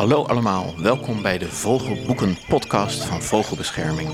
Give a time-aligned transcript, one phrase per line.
[0.00, 4.10] Hallo allemaal, welkom bij de Vogelboeken podcast van Vogelbescherming.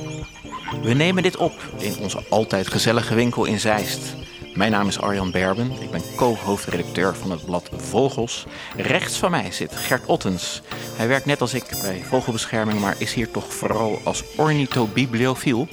[0.82, 4.14] We nemen dit op in onze altijd gezellige winkel in Zeist.
[4.54, 8.46] Mijn naam is Arjan Berben, ik ben co-hoofdredacteur van het blad Vogels.
[8.77, 10.62] Rechts van mij zit Gert Ottens.
[10.96, 15.68] Hij werkt net als ik bij Vogelbescherming, maar is hier toch vooral als ornithobibliofiel.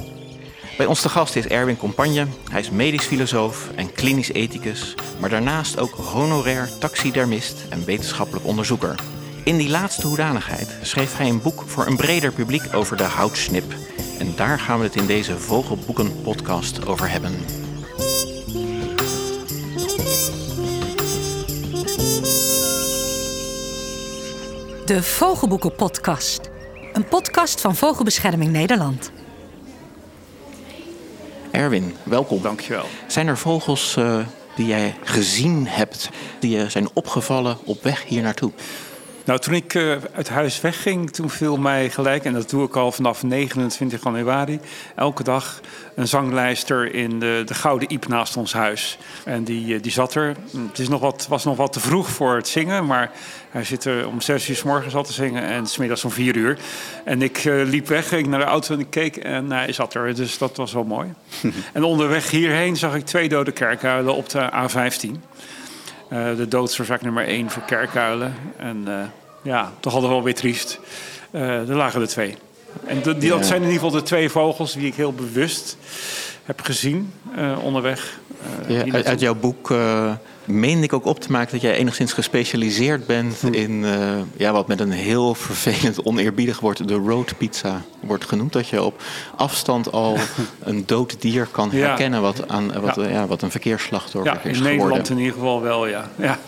[0.77, 2.27] Bij ons te gast is Erwin Compagne.
[2.51, 8.95] Hij is medisch filosoof en klinisch ethicus, maar daarnaast ook honorair taxidermist en wetenschappelijk onderzoeker.
[9.43, 13.73] In die laatste hoedanigheid schreef hij een boek voor een breder publiek over de houtsnip.
[14.19, 17.31] En daar gaan we het in deze Vogelboeken podcast over hebben.
[24.85, 26.49] De Vogelboeken Podcast.
[26.93, 29.11] Een podcast van Vogelbescherming Nederland.
[31.51, 32.41] Erwin, welkom.
[32.41, 32.85] Dankjewel.
[33.07, 34.19] Zijn er vogels uh,
[34.55, 38.51] die jij gezien hebt, die je zijn opgevallen op weg hier naartoe?
[39.25, 42.75] Nou, toen ik uh, uit huis wegging, toen viel mij gelijk, en dat doe ik
[42.75, 44.59] al vanaf 29 januari,
[44.95, 45.61] elke dag
[45.95, 48.97] een zanglijster in de, de Gouden Iep naast ons huis.
[49.25, 50.35] En die, uh, die zat er.
[50.67, 53.11] Het is nog wat, was nog wat te vroeg voor het zingen, maar
[53.49, 56.35] hij zit er om zes uur s morgens al te zingen en smiddags om vier
[56.35, 56.57] uur.
[57.03, 59.93] En ik uh, liep weg, ging naar de auto en ik keek en hij zat
[59.93, 60.15] er.
[60.15, 61.13] Dus dat was wel mooi.
[61.73, 65.09] en onderweg hierheen zag ik twee dode kerkuilen op de A15.
[66.09, 68.35] Uh, de doodsoorzaak nummer 1 voor kerkuilen.
[68.57, 68.87] En
[69.43, 70.79] ja, toch altijd wel weer triest.
[71.31, 72.35] Uh, er lagen er twee.
[72.85, 75.77] En de, die, dat zijn in ieder geval de twee vogels die ik heel bewust
[76.43, 77.13] heb gezien
[77.63, 78.19] onderweg.
[78.67, 79.73] Ja, uit, uit, jouw boek
[80.45, 83.53] meende ik ook op te maken dat jij enigszins gespecialiseerd bent hm.
[83.53, 83.91] in uh,
[84.37, 88.53] ja, wat met een heel vervelend oneerbiedig woord de road pizza wordt genoemd.
[88.53, 89.01] Dat je op
[89.35, 90.17] afstand al
[90.59, 93.07] een dood dier kan herkennen wat, aan, wat, ja.
[93.07, 94.77] ja wat een verkeersslachtoffer ja, is in geworden.
[94.77, 96.09] Nederland in ieder geval wel, ja.
[96.15, 96.39] ja.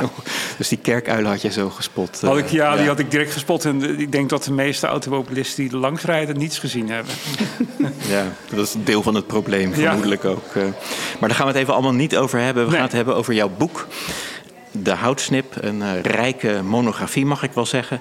[0.58, 2.20] dus die kerkuilen had je zo gespot?
[2.20, 3.64] Had ik, ja, die had ik direct gespot.
[3.64, 7.14] En ik denk dat de meeste automobilisten die langs rijden niets gezien hebben.
[8.14, 10.54] ja, dat is deel van het probleem vermoedelijk ook.
[10.54, 12.62] Maar daar gaan we het even allemaal niet over hebben.
[12.64, 12.78] We nee.
[12.78, 13.86] gaan het hebben over jouw boek.
[14.70, 18.00] De Houtsnip, een uh, rijke monografie mag ik wel zeggen.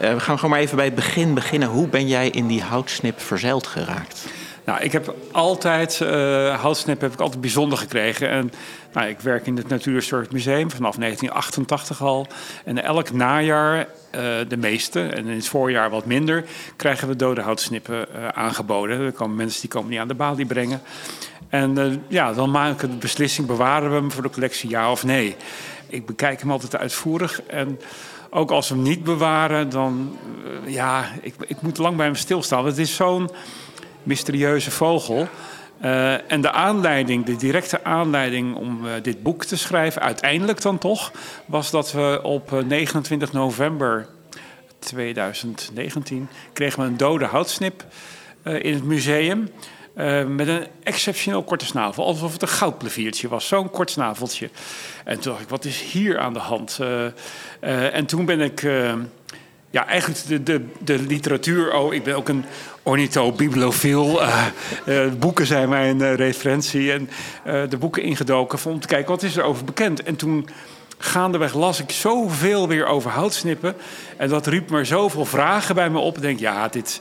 [0.00, 1.68] Uh, we gaan gewoon maar even bij het begin beginnen.
[1.68, 4.26] Hoe ben jij in die houtsnip verzeild geraakt?
[4.64, 8.30] Nou, ik heb altijd, uh, houtsnip heb ik altijd bijzonder gekregen.
[8.30, 8.52] En
[8.92, 12.26] nou, ik werk in het Natuurhistorisch Museum vanaf 1988 al.
[12.64, 13.86] En elk najaar,
[14.48, 16.44] de meeste, en in het voorjaar wat minder,
[16.76, 19.00] krijgen we dode houtsnippen aangeboden.
[19.00, 20.82] Er komen mensen die komen die aan de balie brengen.
[21.50, 24.90] En uh, ja, dan maken we de beslissing, bewaren we hem voor de collectie, ja
[24.90, 25.36] of nee.
[25.86, 27.80] Ik bekijk hem altijd uitvoerig en
[28.30, 30.18] ook als we hem niet bewaren, dan,
[30.66, 32.66] uh, ja, ik, ik moet lang bij hem stilstaan.
[32.66, 33.30] Het is zo'n
[34.02, 35.28] mysterieuze vogel.
[35.82, 40.78] Uh, en de aanleiding, de directe aanleiding om uh, dit boek te schrijven, uiteindelijk dan
[40.78, 41.12] toch,
[41.46, 44.08] was dat we op uh, 29 november
[44.78, 47.84] 2019 kregen we een dode houtsnip
[48.44, 49.48] in het museum.
[50.00, 52.04] Uh, met een exceptioneel korte snavel.
[52.04, 53.46] Alsof het een goudpleviertje was.
[53.46, 54.50] Zo'n kort snaveltje.
[55.04, 56.78] En toen dacht ik, wat is hier aan de hand?
[56.80, 58.62] Uh, uh, en toen ben ik...
[59.70, 61.74] ja, eigenlijk de, de, de literatuur...
[61.74, 62.44] Oh, ik ben ook een
[62.82, 64.20] ornithobibliofiel.
[65.18, 66.92] boeken zijn mijn referentie.
[66.92, 67.10] En
[67.68, 70.02] de boeken ingedoken om te kijken, wat is er over bekend?
[70.02, 70.48] En toen
[70.98, 73.76] gaandeweg las ik zoveel weer over houtsnippen.
[74.16, 76.16] En dat riep me zoveel vragen bij me op.
[76.16, 77.00] Ik denk, ja, dit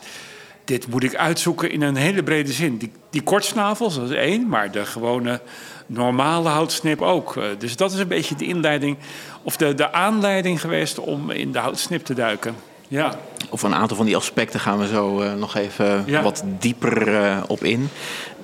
[0.70, 2.78] dit moet ik uitzoeken in een hele brede zin.
[2.78, 5.42] Die, die kortsnavels, dat is één, maar de gewone
[5.86, 7.40] normale houtsnip ook.
[7.58, 8.98] Dus dat is een beetje de inleiding,
[9.44, 12.56] of de, de aanleiding geweest om in de houtsnip te duiken.
[12.90, 13.16] Ja.
[13.50, 16.22] Of een aantal van die aspecten gaan we zo uh, nog even ja.
[16.22, 17.90] wat dieper uh, op in.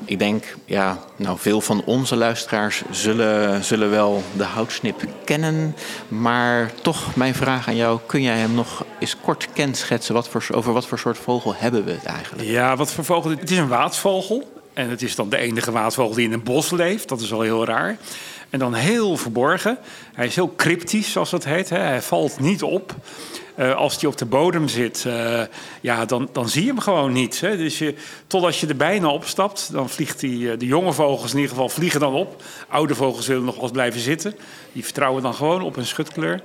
[0.06, 5.76] Ik denk, ja, nou, veel van onze luisteraars zullen, zullen wel de houtsnip kennen.
[6.08, 10.14] Maar toch, mijn vraag aan jou: kun jij hem nog eens kort kenschetsen?
[10.14, 12.48] Wat voor, over wat voor soort vogel hebben we het eigenlijk?
[12.48, 13.30] Ja, wat voor vogel?
[13.30, 14.54] Het is een waatvogel.
[14.74, 17.10] En het is dan de enige waatvogel die in een bos leeft.
[17.10, 17.98] Dat is al heel raar.
[18.56, 19.78] En dan heel verborgen.
[20.14, 21.70] Hij is heel cryptisch, zoals dat heet.
[21.70, 21.78] Hè.
[21.78, 22.96] Hij valt niet op.
[23.60, 25.42] Uh, als die op de bodem zit, uh,
[25.82, 27.42] ja, dan, dan zie je hem gewoon niet.
[27.42, 27.58] Hè.
[27.58, 27.96] Dus je,
[28.28, 31.70] totdat je er bijna opstapt, dan vliegt die, uh, de jonge vogels in ieder geval
[31.70, 32.44] vliegen dan op.
[32.68, 34.36] Oude vogels willen nog wel eens blijven zitten.
[34.72, 36.42] Die vertrouwen dan gewoon op een schutkleur.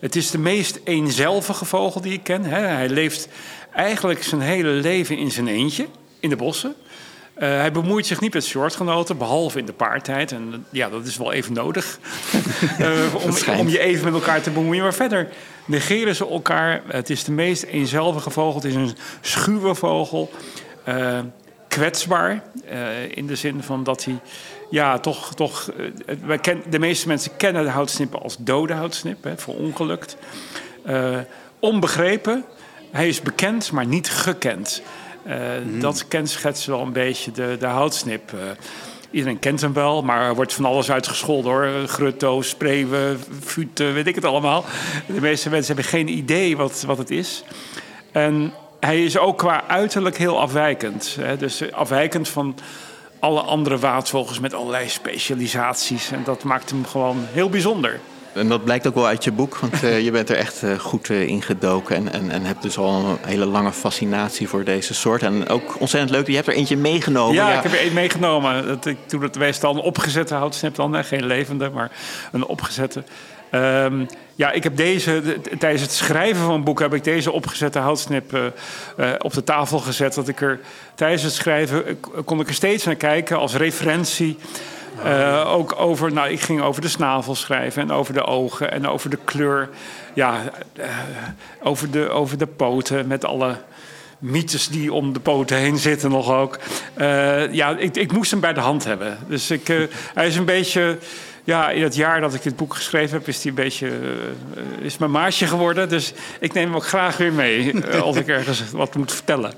[0.00, 2.44] Het is de meest eenzelvige vogel die ik ken.
[2.44, 2.60] Hè.
[2.60, 3.28] Hij leeft
[3.72, 5.86] eigenlijk zijn hele leven in zijn eentje,
[6.20, 6.74] in de bossen.
[7.38, 10.32] Uh, hij bemoeit zich niet met soortgenoten, behalve in de paartijd.
[10.32, 11.98] En ja, dat is wel even nodig.
[12.80, 14.82] uh, om, om, je even met elkaar te bemoeien.
[14.82, 15.28] Maar verder
[15.64, 16.82] negeren ze elkaar.
[16.86, 18.54] Het is de meest eenzelvige vogel.
[18.54, 20.30] Het is een schuwe vogel.
[21.68, 22.42] Kwetsbaar.
[23.14, 24.18] in de zin van dat hij.
[24.70, 25.34] Ja, toch.
[25.34, 25.70] toch
[26.24, 30.16] wij ken, de meeste mensen kennen de houtsnippen als dode houtsnip, hè, verongelukt.
[31.58, 32.44] onbegrepen.
[32.90, 34.82] Hij is bekend, maar niet gekend.
[35.28, 38.32] Uh, Dat kenschetst wel een beetje de, de houtsnip.
[38.32, 38.40] Uh,
[39.10, 41.88] iedereen kent hem wel, maar er wordt van alles uitgescholden hoor.
[41.88, 44.64] Grutto, spreeuwen, futen, weet ik het allemaal.
[45.06, 47.44] De meeste mensen hebben geen idee wat, wat het is.
[48.12, 51.16] En hij is ook qua uiterlijk heel afwijkend.
[51.20, 51.36] Hè?
[51.36, 52.58] Dus afwijkend van
[53.18, 56.10] alle andere waatvogels met allerlei specialisaties.
[56.10, 58.00] En dat maakt hem gewoon heel bijzonder.
[58.36, 60.78] En dat blijkt ook wel uit je boek, want uh, je bent er echt uh,
[60.78, 61.96] goed uh, in gedoken.
[61.96, 65.22] En, en, en hebt dus al een hele lange fascinatie voor deze soort.
[65.22, 67.34] En ook ontzettend leuk, je hebt er eentje meegenomen.
[67.34, 67.56] Ja, ja.
[67.56, 68.66] ik heb er één meegenomen.
[68.66, 71.90] Dat, ik het meestal een opgezette houtsnip dan, geen levende, maar
[72.32, 73.04] een opgezette.
[73.52, 75.22] Um, ja, ik heb deze,
[75.58, 78.40] tijdens het schrijven van het boek heb ik deze opgezette houtsnip uh,
[78.98, 80.14] uh, op de tafel gezet.
[80.14, 80.60] Dat ik er
[80.94, 84.36] tijdens het schrijven kon ik er steeds naar kijken als referentie.
[85.04, 88.88] Uh, ook over, nou, ik ging over de snavel schrijven en over de ogen en
[88.88, 89.68] over de kleur.
[90.14, 90.42] Ja,
[91.62, 93.56] over, de, over de poten met alle
[94.18, 96.58] mythes die om de poten heen zitten nog ook.
[97.50, 99.18] ja, ik, ik moest hem bij de hand hebben.
[99.28, 100.98] Dus ik, hij is een beetje
[101.44, 103.90] ja, in het jaar dat ik dit boek geschreven heb, is hij een beetje
[104.80, 105.88] is mijn maatje geworden.
[105.88, 109.52] Dus ik neem hem ook graag weer mee als ik ergens wat moet vertellen.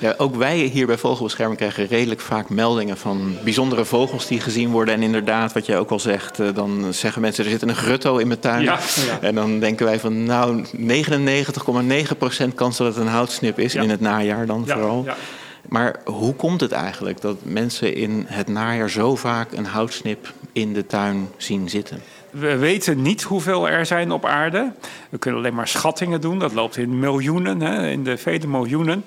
[0.00, 4.70] Ja, ook wij hier bij Vogelbescherming krijgen redelijk vaak meldingen van bijzondere vogels die gezien
[4.70, 4.94] worden.
[4.94, 8.16] En inderdaad, wat jij ook al zegt, uh, dan zeggen mensen er zit een grutto
[8.16, 8.62] in mijn tuin.
[8.62, 9.20] Ja, ja.
[9.20, 13.82] En dan denken wij van nou 99,9% kans dat het een houtsnip is ja.
[13.82, 15.06] in het najaar dan vooral.
[15.68, 20.72] Maar hoe komt het eigenlijk dat mensen in het najaar zo vaak een houtsnip in
[20.72, 22.02] de tuin zien zitten?
[22.30, 24.72] We weten niet hoeveel er zijn op aarde.
[25.10, 26.38] We kunnen alleen maar schattingen doen.
[26.38, 29.04] Dat loopt in miljoenen, hè, in de vele miljoenen.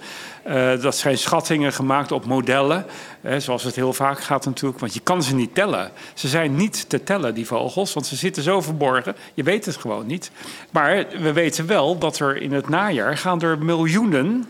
[0.47, 2.85] Uh, dat zijn schattingen gemaakt op modellen.
[3.21, 4.79] Hè, zoals het heel vaak gaat natuurlijk.
[4.79, 5.91] Want je kan ze niet tellen.
[6.13, 7.94] Ze zijn niet te tellen, die vogels.
[7.94, 9.15] Want ze zitten zo verborgen.
[9.33, 10.31] Je weet het gewoon niet.
[10.71, 14.45] Maar we weten wel dat er in het najaar gaan er miljoenen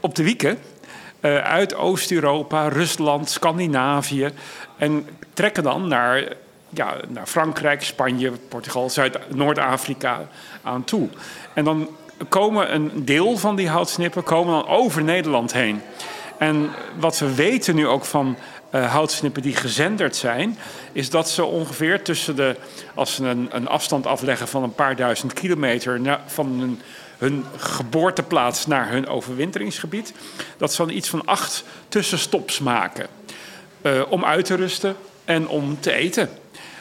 [0.00, 0.58] op de wieken
[1.20, 4.30] uh, uit Oost-Europa, Rusland, Scandinavië.
[4.76, 6.24] En trekken dan naar,
[6.68, 10.28] ja, naar Frankrijk, Spanje, Portugal, Zuid- Noord-Afrika
[10.62, 11.08] aan toe.
[11.54, 11.88] En dan
[12.28, 15.82] komen een deel van die houtsnippen komen dan over Nederland heen.
[16.38, 18.36] En wat we weten nu ook van
[18.74, 20.58] uh, houtsnippen die gezenderd zijn,
[20.92, 22.56] is dat ze ongeveer tussen de,
[22.94, 26.78] als ze een, een afstand afleggen van een paar duizend kilometer van
[27.18, 30.12] hun geboorteplaats naar hun overwinteringsgebied.
[30.56, 33.06] Dat ze dan iets van acht tussenstops maken.
[33.82, 34.96] Uh, om uit te rusten
[35.26, 36.28] en om te eten.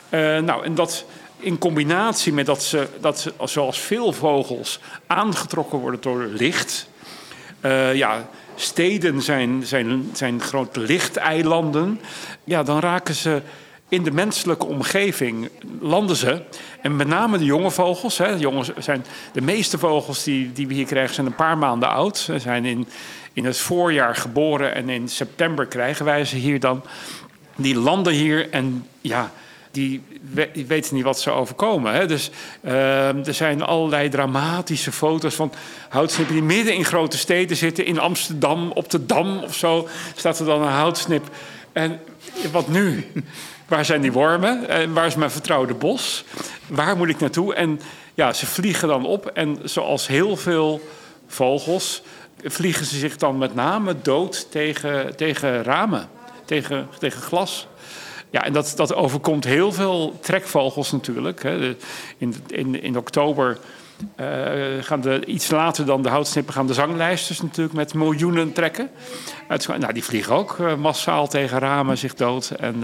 [0.10, 1.06] Uh, nou, en dat
[1.40, 6.88] in combinatie met dat ze, dat ze, zoals veel vogels, aangetrokken worden door licht.
[7.62, 12.00] Uh, ja, steden zijn, zijn, zijn grote lichteilanden.
[12.44, 13.42] Ja, dan raken ze
[13.90, 15.50] in de menselijke omgeving
[15.80, 16.42] landen ze.
[16.82, 18.18] En met name de jonge vogels.
[18.18, 21.58] Hè, de, jongens zijn, de meeste vogels die, die we hier krijgen zijn een paar
[21.58, 22.18] maanden oud.
[22.18, 22.88] Ze zijn in,
[23.34, 26.84] in het voorjaar geboren en in september krijgen wij ze hier dan.
[27.56, 29.32] Die landen hier en ja,
[29.72, 30.02] die,
[30.68, 31.94] weten niet wat ze overkomen.
[31.94, 32.08] Hè.
[32.08, 32.30] Dus
[32.62, 35.54] uh, er zijn allerlei dramatische foto's van
[35.90, 37.86] houtsnippen die midden in grote steden zitten.
[37.86, 41.24] In Amsterdam, op de Dam of zo, staat er dan een houtsnip.
[41.74, 42.00] En
[42.52, 43.06] wat nu?
[43.68, 44.70] Waar zijn die wormen?
[44.70, 46.24] En waar is mijn vertrouwde bos?
[46.68, 47.54] Waar moet ik naartoe?
[47.54, 47.80] En
[48.14, 49.26] ja, ze vliegen dan op.
[49.26, 50.82] En zoals heel veel
[51.28, 52.02] vogels
[52.44, 56.10] vliegen ze zich dan met name dood tegen, tegen ramen,
[56.46, 57.68] tegen, tegen glas.
[58.30, 61.44] Ja, en dat, dat overkomt heel veel trekvogels natuurlijk.
[61.44, 61.76] Hè.
[62.18, 63.58] In, in, in oktober
[64.20, 68.90] uh, gaan de, iets later dan de houtsnippen gaan de zanglijsters natuurlijk met miljoenen trekken.
[69.68, 72.50] nou, die vliegen ook uh, massaal tegen ramen zich dood.
[72.50, 72.84] En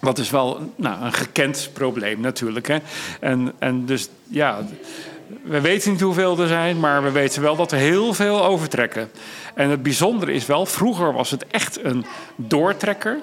[0.00, 2.66] dat is wel nou, een gekend probleem natuurlijk.
[2.66, 2.76] Hè?
[3.20, 4.58] En, en dus ja,
[5.42, 9.10] we weten niet hoeveel er zijn, maar we weten wel dat er heel veel overtrekken.
[9.54, 12.04] En het bijzondere is wel, vroeger was het echt een
[12.36, 13.18] doortrekker.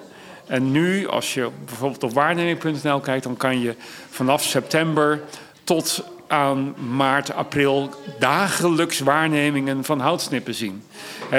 [0.47, 3.75] En nu, als je bijvoorbeeld op waarneming.nl kijkt, dan kan je
[4.09, 5.21] vanaf september
[5.63, 7.89] tot aan maart, april
[8.19, 10.83] dagelijks waarnemingen van houtsnippen zien.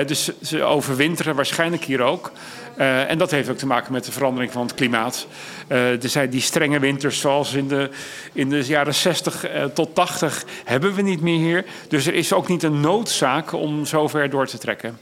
[0.06, 2.32] dus ze overwinteren waarschijnlijk hier ook.
[2.78, 5.26] Uh, en dat heeft ook te maken met de verandering van het klimaat.
[5.68, 7.90] Uh, er zijn die strenge winters zoals in de,
[8.32, 11.64] in de jaren 60 uh, eh, tot 80 hebben we niet meer hier.
[11.88, 14.98] Dus er is ook niet een noodzaak om zo ver door te trekken.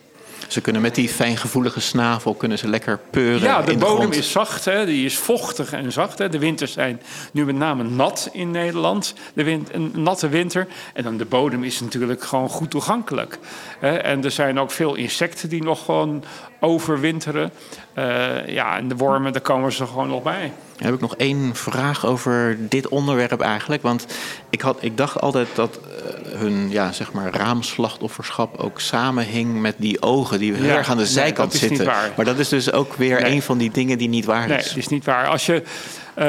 [0.49, 3.41] Ze kunnen met die fijngevoelige snavel kunnen ze lekker peuren.
[3.49, 6.19] Ja, de, in de bodem is zacht, hè, die is vochtig en zacht.
[6.19, 6.29] Hè.
[6.29, 7.01] De winters zijn
[7.33, 9.15] nu met name nat in Nederland.
[9.33, 10.67] De wind, een natte winter.
[10.95, 13.39] En dan de bodem is natuurlijk gewoon goed toegankelijk.
[13.79, 13.97] Hè.
[13.97, 16.25] En er zijn ook veel insecten die nog gewoon
[16.61, 17.53] overwinteren.
[17.95, 20.53] Eh, ja, en de wormen, daar komen ze gewoon nog bij.
[20.77, 23.83] Dan heb ik nog één vraag over dit onderwerp eigenlijk.
[23.83, 24.07] Want
[24.51, 29.75] ik, had, ik dacht altijd dat uh, hun ja, zeg maar, raamslachtofferschap ook samenhing met
[29.79, 31.87] die ogen die heel erg aan de zijkant nee, zitten.
[32.17, 33.33] Maar dat is dus ook weer nee.
[33.33, 34.49] een van die dingen die niet waar is.
[34.49, 35.27] Nee, dat is niet waar.
[35.27, 35.63] Als je,
[36.19, 36.25] uh,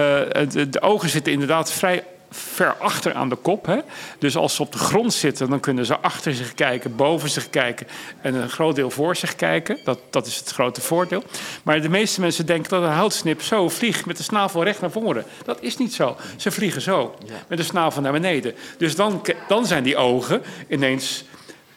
[0.52, 3.66] de, de ogen zitten inderdaad vrij ver achter aan de kop.
[3.66, 3.78] Hè?
[4.20, 7.50] Dus als ze op de grond zitten, dan kunnen ze achter zich kijken, boven zich
[7.50, 7.88] kijken
[8.22, 9.80] en een groot deel voor zich kijken.
[9.84, 11.24] Dat, dat is het grote voordeel.
[11.64, 14.92] Maar de meeste mensen denken dat een houtsnip zo vliegt met de snavel recht naar
[14.92, 15.26] voren.
[15.46, 16.18] Dat is niet zo.
[16.38, 17.16] Ze vliegen zo,
[17.48, 18.56] met de snavel naar beneden.
[18.78, 21.24] Dus dan, dan zijn die ogen ineens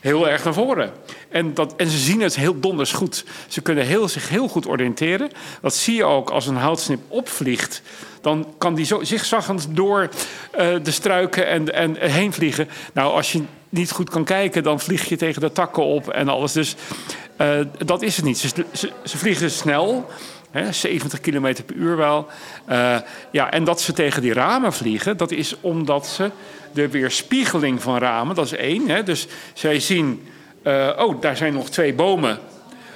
[0.03, 0.93] heel erg naar voren.
[1.29, 3.25] En, dat, en ze zien het heel donders goed.
[3.49, 5.31] Ze kunnen heel, zich heel goed oriënteren.
[5.61, 7.83] Dat zie je ook als een houtsnip opvliegt.
[8.21, 10.01] Dan kan die zo zigzaggend door
[10.59, 12.69] uh, de struiken en, en heen vliegen.
[12.93, 16.29] Nou, als je niet goed kan kijken, dan vlieg je tegen de takken op en
[16.29, 16.53] alles.
[16.53, 16.75] Dus
[17.41, 18.39] uh, dat is het niet.
[18.39, 20.11] Ze, ze, ze vliegen snel.
[20.53, 22.27] Hè, 70 km per uur wel.
[22.71, 22.97] Uh,
[23.31, 26.31] ja, en dat ze tegen die ramen vliegen, dat is omdat ze
[26.73, 28.89] de weerspiegeling van ramen, dat is één.
[28.89, 30.29] Hè, dus zij zien,
[30.63, 32.39] uh, oh, daar zijn nog twee bomen.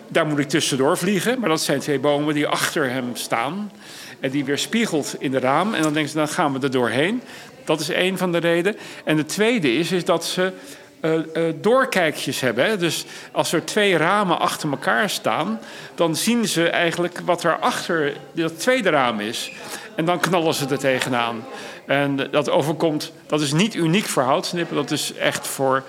[0.08, 1.40] Daar moet ik tussendoor vliegen.
[1.40, 3.72] Maar dat zijn twee bomen die achter hem staan.
[4.20, 5.74] En die weerspiegelt in de raam.
[5.74, 7.22] En dan denken ze, dan gaan we er doorheen.
[7.64, 8.78] Dat is één van de redenen.
[9.04, 10.52] En de tweede is, is dat ze
[11.00, 12.64] uh, uh, doorkijkjes hebben.
[12.64, 12.76] Hè?
[12.76, 15.60] Dus als er twee ramen achter elkaar staan,
[15.94, 19.52] dan zien ze eigenlijk wat er achter dat tweede raam is.
[19.94, 21.44] En dan knallen ze er tegenaan.
[21.86, 25.82] En dat overkomt, dat is niet uniek voor houtsnippen, dat is echt voor.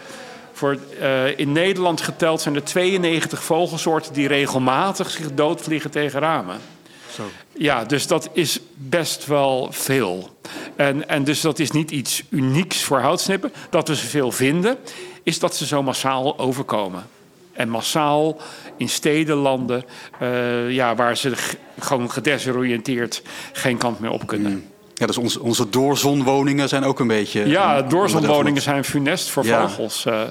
[0.52, 6.58] Voor, uh, in Nederland geteld zijn er 92 vogelsoorten die regelmatig zich doodvliegen tegen ramen.
[7.18, 7.24] Zo.
[7.52, 10.30] Ja, dus dat is best wel veel.
[10.76, 13.52] En, en dus dat is niet iets unieks voor houtsnippen.
[13.70, 14.78] Dat we ze veel vinden,
[15.24, 17.08] is dat ze zo massaal overkomen.
[17.54, 18.38] En massaal
[18.78, 19.86] in stedenlanden,
[20.22, 21.34] uh, ja, waar ze
[21.80, 23.22] gewoon gedesoriënteerd
[23.52, 24.52] geen kant meer op kunnen.
[24.52, 24.66] Mm.
[24.94, 27.48] Ja, dus onze, onze doorzonwoningen zijn ook een beetje.
[27.48, 29.70] Ja, doorzonwoningen zijn funest voor ja.
[29.70, 30.06] vogels.
[30.06, 30.22] Uh,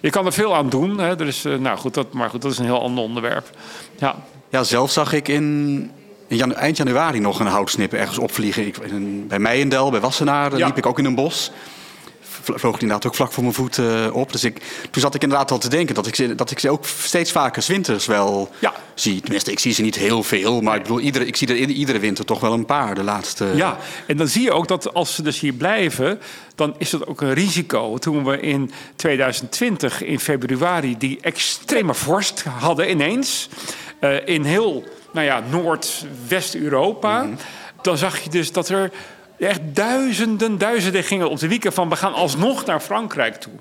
[0.00, 0.98] je kan er veel aan doen.
[0.98, 1.20] Hè.
[1.20, 3.50] Er is, uh, nou goed, dat, maar goed, dat is een heel ander onderwerp.
[3.98, 4.16] Ja,
[4.48, 5.90] ja zelf zag ik in
[6.28, 8.66] in janu eind januari nog een houtsnip ergens opvliegen.
[8.66, 10.66] Ik, in, bij Meijendel, bij Wassenaar, ja.
[10.66, 11.50] liep ik ook in een bos.
[12.42, 14.32] Vloog die inderdaad ook vlak voor mijn voet uh, op.
[14.32, 16.70] Dus ik, toen zat ik inderdaad al te denken dat ik, ze, dat ik ze
[16.70, 18.72] ook steeds vaker winters wel ja.
[18.94, 19.20] zie.
[19.20, 20.60] Tenminste, ik zie ze niet heel veel.
[20.60, 23.52] Maar ik bedoel, iedere, ik zie er iedere winter toch wel een paar de laatste...
[23.54, 26.20] Ja, en dan zie je ook dat als ze dus hier blijven...
[26.54, 27.98] dan is dat ook een risico.
[27.98, 33.48] Toen we in 2020 in februari die extreme vorst hadden ineens...
[34.00, 34.84] Uh, in heel
[35.16, 37.22] nou ja, Noordwest-Europa.
[37.22, 37.38] Mm -hmm.
[37.82, 38.90] Dan zag je dus dat er
[39.38, 43.52] echt duizenden, duizenden gingen op de wieken van we gaan alsnog naar Frankrijk toe.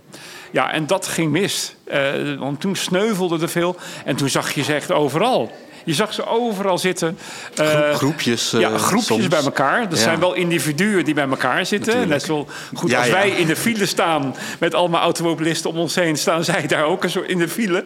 [0.51, 1.75] Ja, en dat ging mis.
[1.87, 3.75] Uh, want toen sneuvelde er veel.
[4.05, 5.51] En toen zag je ze echt overal.
[5.85, 7.17] Je zag ze overal zitten.
[7.61, 8.53] Uh, groepjes.
[8.53, 9.27] Uh, ja, groepjes soms.
[9.27, 9.89] bij elkaar.
[9.89, 10.03] Dat ja.
[10.03, 11.93] zijn wel individuen die bij elkaar zitten.
[11.93, 12.11] Natuurlijk.
[12.11, 13.13] Net zo goed ja, als ja.
[13.13, 17.05] wij in de file staan met allemaal automobilisten om ons heen, staan zij daar ook
[17.05, 17.83] in de file.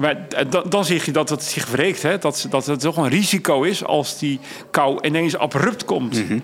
[0.00, 0.16] Maar
[0.48, 2.02] dan, dan zie je dat het zich wreekt.
[2.02, 2.18] Hè?
[2.18, 6.14] Dat, dat het toch een risico is als die kou ineens abrupt komt.
[6.14, 6.42] Mm -hmm.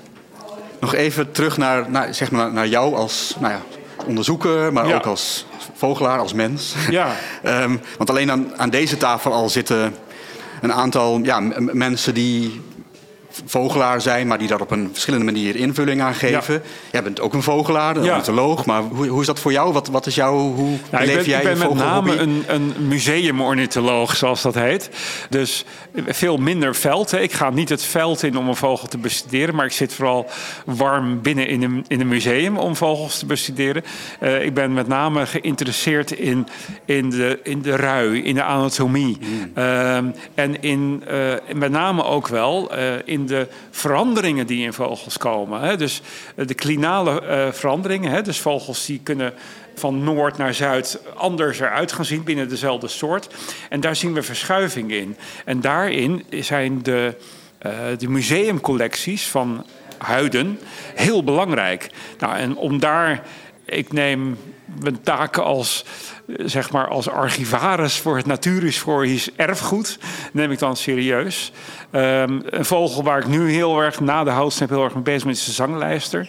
[0.80, 3.60] Nog even terug naar, zeg maar naar jou als nou ja,
[4.06, 6.74] onderzoeker, maar ook als vogelaar, als mens.
[6.90, 7.14] Ja.
[7.44, 9.94] um, want alleen aan, aan deze tafel al zitten
[10.60, 12.60] een aantal ja, mensen die
[13.46, 16.54] vogelaar zijn, maar die daar op een verschillende manier invulling aan geven.
[16.54, 16.60] Ja.
[16.92, 19.72] Jij bent ook een vogelaar, een ornitholoog, maar hoe, hoe, is dat voor jou?
[19.72, 22.10] Wat, wat is jouw, hoe nou, leef ik ben, jij ik ben je met name
[22.10, 22.48] vogelhobby?
[22.48, 24.90] een, een museumornitholoog, zoals dat heet.
[25.30, 25.64] Dus
[26.06, 27.10] veel minder veld.
[27.10, 27.20] Hè.
[27.20, 30.30] Ik ga niet het veld in om een vogel te bestuderen, maar ik zit vooral
[30.64, 33.84] warm binnen in een, in een museum om vogels te bestuderen.
[34.20, 36.46] Uh, ik ben met name geïnteresseerd in,
[36.84, 39.18] in, de, in de rui, in de anatomie.
[39.20, 39.52] Mm.
[39.58, 39.96] Uh,
[40.34, 42.70] en in, uh, met name ook wel
[43.04, 45.60] in de veranderingen die in vogels komen.
[45.60, 45.76] Hè?
[45.76, 46.00] Dus
[46.34, 48.10] de klinale uh, veranderingen.
[48.10, 48.22] Hè?
[48.22, 49.34] Dus vogels die kunnen
[49.74, 53.28] van noord naar zuid anders eruit gaan zien binnen dezelfde soort.
[53.68, 55.16] En daar zien we verschuiving in.
[55.44, 57.16] En daarin zijn de,
[57.66, 59.64] uh, de museumcollecties van
[59.98, 60.58] huiden
[60.94, 61.90] heel belangrijk.
[62.18, 63.22] Nou, en om daar,
[63.68, 64.38] ik neem
[64.80, 65.84] mijn taken als
[66.36, 69.98] zeg maar als archivaris voor het natuurhistorisch erfgoed,
[70.32, 71.52] neem ik dan serieus.
[71.92, 75.22] Um, een vogel waar ik nu heel erg na de houtsnip heel erg mee bezig
[75.22, 76.28] ben, is de zanglijster.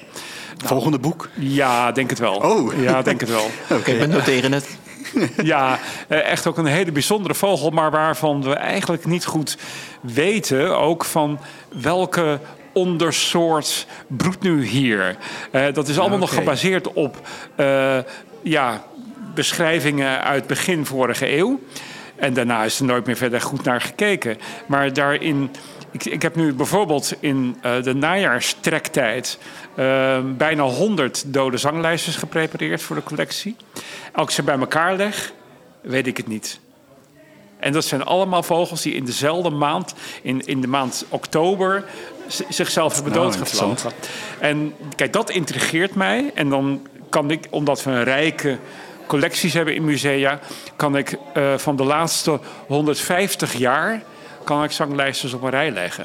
[0.65, 1.29] Volgende boek?
[1.33, 2.35] Ja, denk het wel.
[2.35, 2.81] Oh.
[2.81, 3.45] Ja, denk het wel.
[3.63, 3.99] Oké, okay.
[3.99, 4.77] we noteren het.
[5.43, 9.57] Ja, echt ook een hele bijzondere vogel, maar waarvan we eigenlijk niet goed
[10.01, 11.39] weten ook van
[11.81, 12.39] welke
[12.73, 15.17] ondersoort broedt nu hier.
[15.51, 16.29] Uh, dat is allemaal okay.
[16.29, 17.97] nog gebaseerd op uh,
[18.41, 18.83] ja,
[19.33, 21.59] beschrijvingen uit begin vorige eeuw.
[22.15, 24.37] En daarna is er nooit meer verder goed naar gekeken.
[24.65, 25.51] Maar daarin.
[25.91, 29.39] Ik, ik heb nu bijvoorbeeld in uh, de najaarstrektijd
[30.37, 33.55] bijna 100 dode zanglijstjes geprepareerd voor de collectie.
[34.13, 35.33] Als ik ze bij elkaar leg,
[35.81, 36.59] weet ik het niet.
[37.59, 41.83] En dat zijn allemaal vogels die in dezelfde maand, in, in de maand oktober,
[42.49, 43.91] zichzelf hebben nou, doodgevlogen.
[44.39, 46.31] En kijk, dat intrigeert mij.
[46.33, 48.57] En dan kan ik, omdat we een rijke
[49.07, 50.39] collecties hebben in musea,
[50.75, 54.01] kan ik uh, van de laatste 150 jaar
[54.43, 56.03] kan ik zanglijsters op een rij leggen.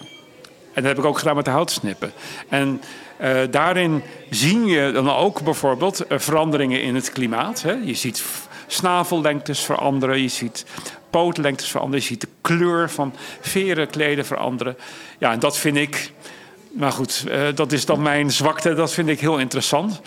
[0.72, 2.12] En dat heb ik ook gedaan met de houtsnippen.
[2.48, 2.82] En
[3.20, 7.62] uh, daarin zie je dan ook bijvoorbeeld uh, veranderingen in het klimaat.
[7.62, 7.72] Hè.
[7.72, 8.24] Je ziet
[8.66, 10.64] snavellengtes veranderen, je ziet
[11.20, 14.76] pootlengtes veranderen, je ziet de kleur van verenkleden veranderen.
[15.18, 16.12] Ja, en dat vind ik,
[16.72, 20.00] maar goed, uh, dat is dan mijn zwakte, dat vind ik heel interessant.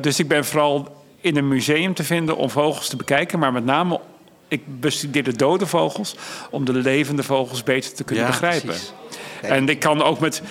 [0.00, 3.64] dus ik ben vooral in een museum te vinden om vogels te bekijken, maar met
[3.64, 4.00] name
[4.48, 6.16] ik bestudeer de dode vogels
[6.50, 8.74] om de levende vogels beter te kunnen begrijpen.
[9.48, 10.42] En ik kan ook met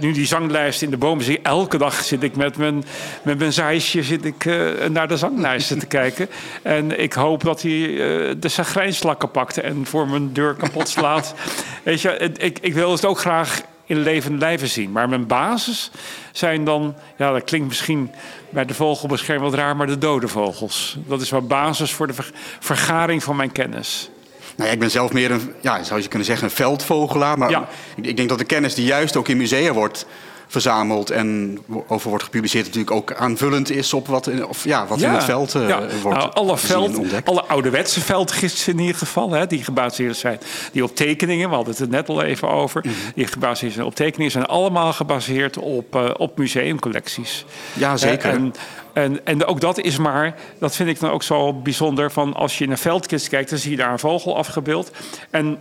[0.00, 1.40] nu die zanglijst in de bomen zie.
[1.42, 2.84] Elke dag zit ik met mijn,
[3.22, 6.28] met mijn zit ik, uh, naar de zanglijsten te kijken.
[6.62, 11.34] En ik hoop dat hij uh, de sagrijnslakken pakt en voor mijn deur kapot slaat.
[11.82, 14.92] Weet je, ik, ik wil het ook graag in levende lijven zien.
[14.92, 15.90] Maar mijn basis
[16.32, 18.10] zijn dan, ja, dat klinkt misschien
[18.50, 20.96] bij de vogelbescherming wat raar, maar de dode vogels.
[21.06, 22.14] Dat is mijn basis voor de
[22.60, 24.10] vergaring van mijn kennis.
[24.58, 27.38] Nou ja, ik ben zelf meer een, ja, zou je kunnen zeggen, een veldvogelaar.
[27.38, 27.68] Maar ja.
[28.02, 30.06] ik, denk dat de kennis die juist ook in musea wordt
[30.48, 35.10] verzameld en over wordt gepubliceerd, natuurlijk ook aanvullend is op wat, of, ja, wat in
[35.10, 35.80] het veld uh, ja.
[36.02, 40.38] wordt nou, alle, veld, alle ouderwetse veldgisten in ieder geval, hè, die gebaseerd zijn
[40.72, 43.86] die op tekeningen, we hadden het er net al even over, mm die gebaseerd zijn
[43.86, 47.44] op tekeningen, zijn allemaal gebaseerd op, uh, op museumcollecties.
[47.72, 48.30] Ja, zeker.
[48.30, 48.54] En,
[48.92, 52.58] en, en ook dat is maar, dat vind ik dan ook zo bijzonder, van als
[52.58, 54.90] je in een veldkist kijkt, dan zie je daar een vogel afgebeeld.
[55.30, 55.58] En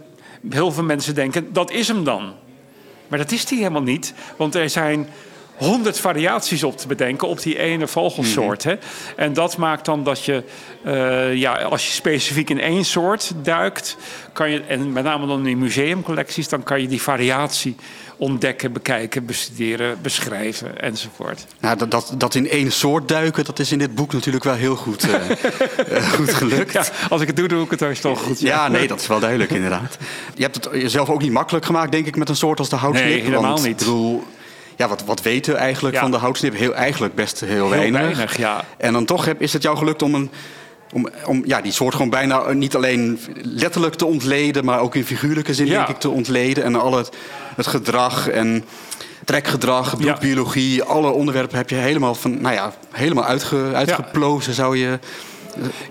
[0.50, 2.34] heel veel mensen denken, dat is hem dan.
[3.08, 5.08] Maar dat is die helemaal niet, want er zijn
[5.58, 8.66] honderd variaties op te bedenken op die ene vogelsoort.
[8.66, 8.74] Mhm.
[8.74, 8.80] hè?
[9.16, 10.44] En dat maakt dan dat je,
[10.86, 13.98] uh, ja, als je specifiek in één soort duikt,
[14.34, 17.76] kan je, en met name dan in museumcollecties, dan kan je die variatie
[18.18, 21.46] ontdekken, bekijken, bestuderen, beschrijven enzovoort.
[21.60, 24.54] Nou, dat, dat, dat in één soort duiken, dat is in dit boek natuurlijk wel
[24.54, 25.14] heel goed, uh,
[26.18, 26.74] goed gelukt.
[26.74, 28.40] Ja, als ik het doe, doe ik het toch goed.
[28.40, 28.48] Ja.
[28.48, 29.98] ja, nee, dat is wel duidelijk inderdaad.
[30.36, 32.76] Je hebt het jezelf ook niet makkelijk gemaakt, denk ik, met een soort als de
[32.76, 33.10] houtsnip.
[33.10, 33.66] Nee, helemaal niet.
[33.66, 34.24] Ik bedoel,
[34.78, 36.56] ja, wat, wat weten we eigenlijk van de houtsnip?
[36.56, 38.02] Heel, eigenlijk best heel, heel weinig.
[38.02, 38.64] weinig ja.
[38.78, 40.32] En dan toch heb, is het jou gelukt om, een,
[40.94, 45.06] om, om ja, die soort gewoon bijna niet alleen letterlijk te ontleden, maar ook in
[45.06, 46.64] figuurlijke zin denk ik te ontleden.
[46.64, 47.10] En al het,
[47.56, 48.66] het gedrag en
[49.26, 55.00] trekgedrag, bloedbiologie, alle onderwerpen heb je helemaal, van, nou ja, helemaal uitge, uitgeplozen, zou je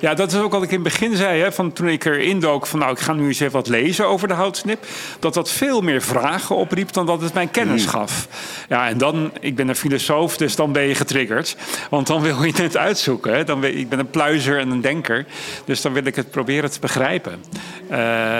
[0.00, 1.40] ja, dat is ook wat ik in het begin zei.
[1.40, 4.07] Hè, van toen ik erin dook van nou, ik ga nu eens even wat lezen
[4.07, 4.87] over de houtsnip.
[5.18, 7.90] Dat dat veel meer vragen opriep dan dat het mijn kennis hmm.
[7.90, 8.29] gaf.
[8.68, 11.57] Ja, en dan, ik ben een filosoof, dus dan ben je getriggerd.
[11.90, 13.35] Want dan wil je het uitzoeken.
[13.35, 13.44] Hè.
[13.44, 15.26] Dan, ik ben een pluizer en een denker.
[15.64, 17.44] Dus dan wil ik het proberen te begrijpen.
[17.90, 17.96] Uh,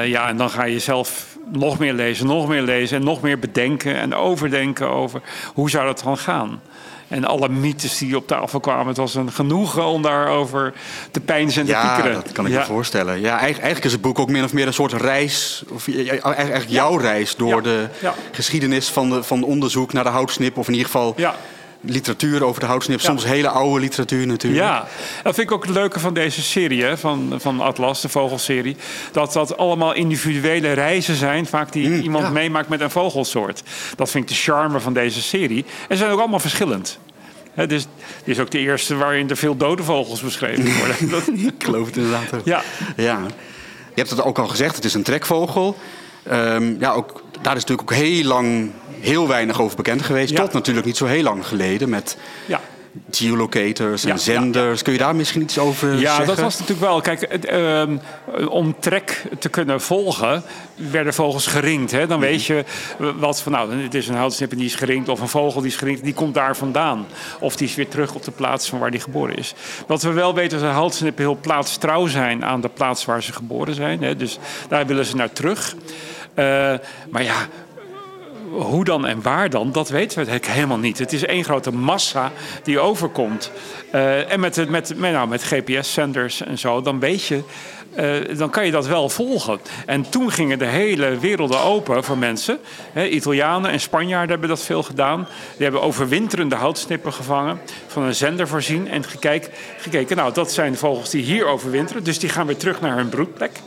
[0.07, 3.39] ja, en dan ga je zelf nog meer lezen, nog meer lezen en nog meer
[3.39, 5.21] bedenken en overdenken over
[5.55, 6.61] hoe zou dat dan gaan.
[7.09, 8.87] En alle mythes die op tafel kwamen.
[8.87, 10.73] Het was een genoegen om daarover
[11.11, 12.15] te pijnzen en te ja, piekeren.
[12.15, 13.21] dat kan ik me voorstellen.
[13.21, 15.63] Ja, eigenlijk is het boek ook min of meer een soort reis.
[15.73, 15.89] Of
[16.23, 17.89] eigenlijk jouw reis door de
[18.33, 20.57] geschiedenis van, de, van onderzoek naar de houtsnip.
[20.57, 21.15] Of in ieder geval
[21.87, 23.01] literatuur over de houtsnip.
[23.01, 24.63] Soms hele oude literatuur natuurlijk.
[24.63, 24.87] Ja,
[25.23, 28.77] dat vind ik ook het leuke van deze serie, hè, van, van Atlas, de vogelserie.
[29.13, 33.63] Dat dat allemaal individuele reizen zijn, vaak die mm, iemand meemaakt met een vogelsoort.
[33.97, 35.65] Dat vind ik de charme van deze serie.
[35.89, 36.99] En ze zijn ook allemaal verschillend.
[37.55, 37.87] Dus
[38.25, 41.47] dit is ook de eerste waarin er veel dode vogels beschreven worden.
[41.47, 42.45] ik geloof het inderdaad ook.
[42.45, 42.63] Ja.
[42.97, 43.21] ja.
[43.95, 45.77] Je hebt het ook al gezegd, het is een trekvogel.
[46.33, 48.71] Um, ja, ook, daar is natuurlijk ook heel lang
[49.01, 50.35] heel weinig over bekend geweest.
[50.35, 52.61] Tot natuurlijk niet zo heel lang geleden met ja.
[53.11, 54.83] geolocators en zenders.
[54.83, 56.21] Kun je daar misschien iets over ja, zeggen?
[56.21, 57.01] Ja, dat was natuurlijk wel.
[57.01, 57.97] Kijk, ehm,
[58.49, 60.43] om trek te kunnen volgen,
[60.75, 61.91] werden vogels geringd.
[61.91, 62.07] Hè?
[62.07, 62.65] Dan weet je
[63.17, 65.09] wat van, nou, het is een houtsnip die is geringd...
[65.09, 67.07] of een vogel die is geringd, die komt daar vandaan.
[67.41, 69.55] Of die is weer terug op de plaats van waar die geboren is.
[69.87, 72.45] Wat we wel weten is dat houtsnippen heel plaatstrouw zijn...
[72.45, 74.03] aan de plaats waar ze geboren zijn.
[74.03, 74.17] Hè?
[74.17, 75.75] Dus daar willen ze naar terug.
[76.37, 76.75] Uh,
[77.11, 77.49] maar ja,
[78.51, 80.99] hoe dan en waar dan, dat weten we helemaal niet.
[80.99, 83.51] Het is één grote massa die overkomt.
[83.95, 87.43] Uh, en met, met, met, nou, met GPS-zenders en zo, dan weet je.
[87.99, 89.61] Uh, dan kan je dat wel volgen.
[89.87, 92.59] En toen gingen de hele werelden open voor mensen.
[92.93, 95.29] He, Italianen en Spanjaarden hebben dat veel gedaan.
[95.55, 100.17] Die hebben overwinterende houtsnippen gevangen, van een zender voorzien en gekeken, gekeken.
[100.17, 103.61] Nou, dat zijn vogels die hier overwinteren, dus die gaan weer terug naar hun broedplek.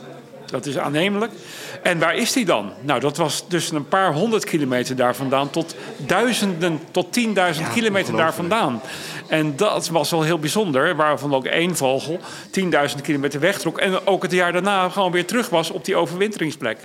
[0.50, 1.32] Dat is aannemelijk.
[1.82, 2.72] En waar is die dan?
[2.80, 8.16] Nou, dat was dus een paar honderd kilometer daar vandaan tot duizenden, tot tienduizend kilometer
[8.16, 8.80] daar vandaan.
[9.28, 12.20] En dat was wel heel bijzonder, waarvan ook één vogel
[12.60, 13.78] 10.000 kilometer wegtrok.
[13.78, 16.78] En ook het jaar daarna gewoon weer terug was op die overwinteringsplek.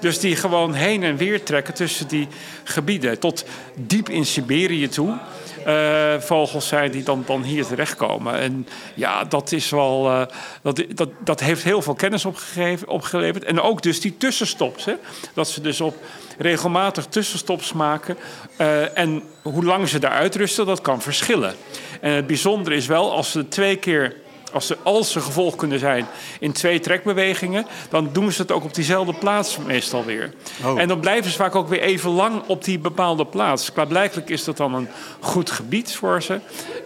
[0.00, 2.28] Dus die gewoon heen en weer trekken tussen die
[2.64, 3.18] gebieden.
[3.18, 5.18] Tot diep in Siberië toe.
[5.66, 8.38] Uh, vogels zijn die dan, dan hier terechtkomen.
[8.38, 10.10] En ja, dat is wel.
[10.10, 10.22] Uh,
[10.62, 13.44] dat, dat, dat heeft heel veel kennis opgegeven, opgeleverd.
[13.44, 14.84] En ook dus die tussenstops.
[14.84, 14.94] Hè?
[15.34, 15.96] Dat ze dus op
[16.38, 18.16] regelmatig tussenstops maken.
[18.58, 21.54] Uh, en hoe lang ze daar uitrusten, dat kan verschillen.
[22.00, 24.16] En het bijzondere is wel, als ze twee keer
[24.52, 26.06] als ze, als ze gevolg kunnen zijn
[26.40, 30.32] in twee trekbewegingen, dan doen ze het ook op diezelfde plaats meestal weer.
[30.64, 30.80] Oh.
[30.80, 33.70] En dan blijven ze vaak ook weer even lang op die bepaalde plaats.
[33.70, 34.88] Blijkbaar is dat dan een
[35.20, 36.40] goed gebied voor ze.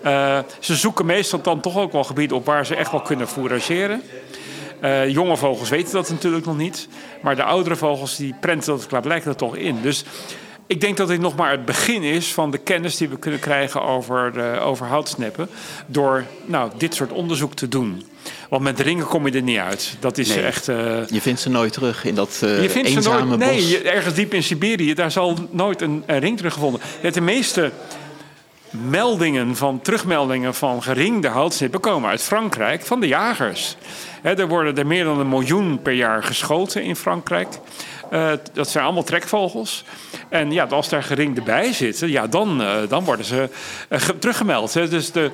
[0.05, 3.29] Uh, ze zoeken meestal dan toch ook wel gebieden op waar ze echt wel kunnen
[3.29, 4.03] fourageren.
[4.83, 6.89] Uh, jonge vogels weten dat natuurlijk nog niet.
[7.23, 9.81] Maar de oudere vogels die prenten dat klaarblijkelijk toch in.
[9.83, 10.05] Dus
[10.67, 13.41] ik denk dat dit nog maar het begin is van de kennis die we kunnen
[13.41, 15.49] krijgen over, uh, over houtsnippen.
[15.87, 18.03] Door nou, dit soort onderzoek te doen.
[18.49, 19.97] Want met ringen kom je er niet uit.
[20.01, 20.69] Dat is echt.
[20.69, 21.07] Uh...
[21.09, 23.71] Je vindt ze nooit terug in dat uh, je vindt eenzame ze nooit, bos.
[23.71, 26.81] Nee, ergens diep in Siberië, daar zal nooit een, een ring teruggevonden.
[27.13, 27.73] De meeste
[28.85, 33.77] meldingen van terugmeldingen van geringde houtsnippen komen uit Frankrijk van de jagers.
[34.23, 37.49] He, er worden er meer dan een miljoen per jaar geschoten in Frankrijk.
[38.13, 39.85] Uh, dat zijn allemaal trekvogels.
[40.29, 43.49] En ja, als daar geringde bij zitten, ja, dan, uh, dan worden ze
[43.89, 44.73] uh, teruggemeld.
[44.73, 45.31] Dus de,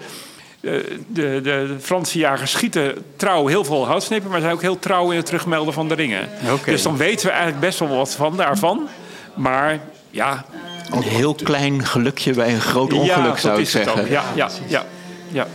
[0.60, 5.10] de, de, de, Franse jagers schieten trouw heel veel houtsnippen, maar zijn ook heel trouw
[5.10, 6.28] in het terugmelden van de ringen.
[6.52, 6.74] Okay.
[6.74, 8.88] Dus dan weten we eigenlijk best wel wat van daarvan.
[9.34, 10.44] Maar ja.
[10.92, 14.10] Een heel klein gelukje bij een groot ongeluk, ja, zou ik zeggen.
[14.10, 14.84] Ja, ja, ja,
[15.28, 15.46] ja.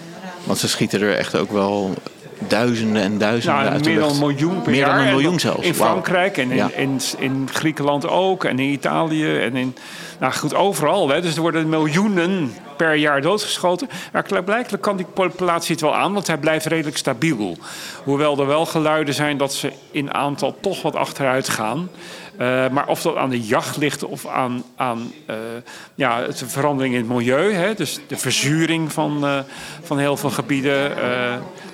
[0.44, 1.94] Want ze schieten er echt ook wel
[2.48, 4.90] duizenden en duizenden nou, uit meer dan een miljoen per meer jaar.
[4.90, 5.66] dan een En miljoen zelfs.
[5.68, 5.74] In.
[5.74, 6.70] Frankrijk en in, Ja.
[6.76, 8.44] in, in Griekenland ook.
[8.44, 9.76] En in Italië en in...
[10.20, 11.10] Nou goed, overal.
[11.10, 11.22] Hè.
[11.22, 13.90] Dus er worden miljoenen per jaar doodgeschoten.
[14.12, 17.58] Maar blijkbaar kan die populatie het wel aan, want hij blijft redelijk stabiel.
[18.04, 21.90] Hoewel er wel geluiden zijn dat ze in aantal toch wat achteruit gaan.
[22.42, 25.36] Uh, maar of dat aan de jacht ligt of aan, aan uh,
[25.96, 29.40] ja, de verandering in het milieu, hè, dus de verzuring van, uh,
[29.84, 30.92] van heel veel gebieden.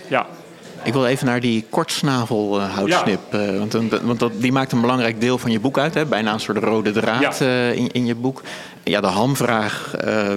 [0.09, 0.25] ja,
[0.83, 3.19] Ik wil even naar die kortsnavelhoutsnip.
[3.31, 3.57] Ja.
[3.57, 5.93] want want dat, die maakt een belangrijk deel van je boek uit.
[5.93, 6.05] Hè?
[6.05, 7.45] Bijna een soort rode draad Ja.
[7.45, 8.41] eh, in, in je boek.
[8.83, 10.27] Ja, de hamvraag eh,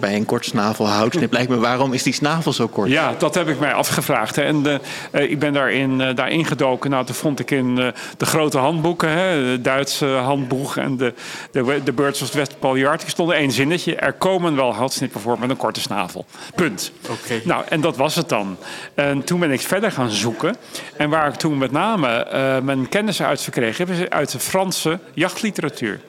[0.00, 1.56] bij een kortsnavelhoutsnip lijkt me...
[1.56, 2.90] waarom is die snavel zo kort?
[2.90, 4.36] Ja, dat heb ik mij afgevraagd.
[4.36, 4.42] Hè.
[4.42, 6.90] En de, eh, ik ben daarin, eh, daarin gedoken.
[6.90, 11.14] Nou, toen vond ik in eh, de grote handboeken, hè, de Duitse handboek en de,
[11.50, 13.96] de, de Birds of the West Palliard, stonden één zinnetje.
[13.96, 16.24] Er komen wel houtsnippen voor met een korte snavel.
[16.54, 16.92] Punt.
[17.08, 17.40] Oké.
[17.44, 18.56] Nou, en dat was het dan.
[18.94, 20.56] En toen ben ik verder gaan zoeken.
[20.96, 24.38] En waar ik toen met name eh, mijn kennis uit verkregen heb, is uit de
[24.38, 26.00] Franse jachtliteratuur.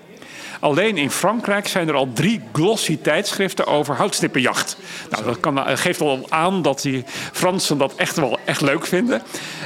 [0.62, 4.78] Alleen in Frankrijk zijn er al drie glossy tijdschriften over houtsnippenjacht.
[5.10, 8.86] Nou, dat kan, eh, geeft al aan dat die Fransen dat echt wel echt leuk
[8.86, 9.22] vinden.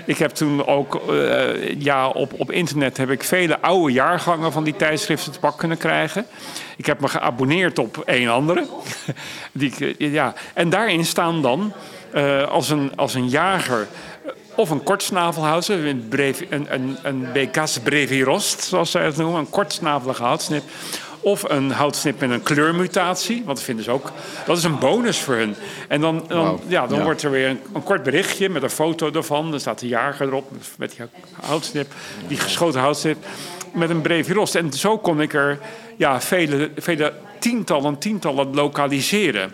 [0.05, 4.63] Ik heb toen ook, eh, ja, op, op internet heb ik vele oude jaargangen van
[4.63, 6.25] die tijdschriften te pak kunnen krijgen.
[6.77, 8.65] Ik heb me geabonneerd op een andere.
[9.51, 10.33] Die, eh, ja.
[10.53, 11.73] En daarin staan dan
[12.49, 13.87] als, een, als een jager
[14.55, 16.09] of een kortsnavelhouder, een,
[16.49, 20.63] een, een, een Becas brevirost, zoals zij het noemen, een kortsnavelige houtsnip.
[21.19, 24.11] Of een houtsnip met een kleurmutatie, want dat vinden ze ook.
[24.45, 25.55] Dat is een bonus voor hun.
[25.87, 27.03] En dan, dan, ja, dan Ja.
[27.03, 29.51] wordt er weer een, een kort berichtje met een foto ervan.
[29.51, 31.05] Dan staat de jager erop met die
[31.41, 31.93] houtsnip,
[32.27, 33.17] die geschoten houtsnip,
[33.73, 34.55] met een brevirost.
[34.55, 35.59] En zo kon ik er
[35.97, 39.53] ja, vele, vele tientallen, tientallen lokaliseren.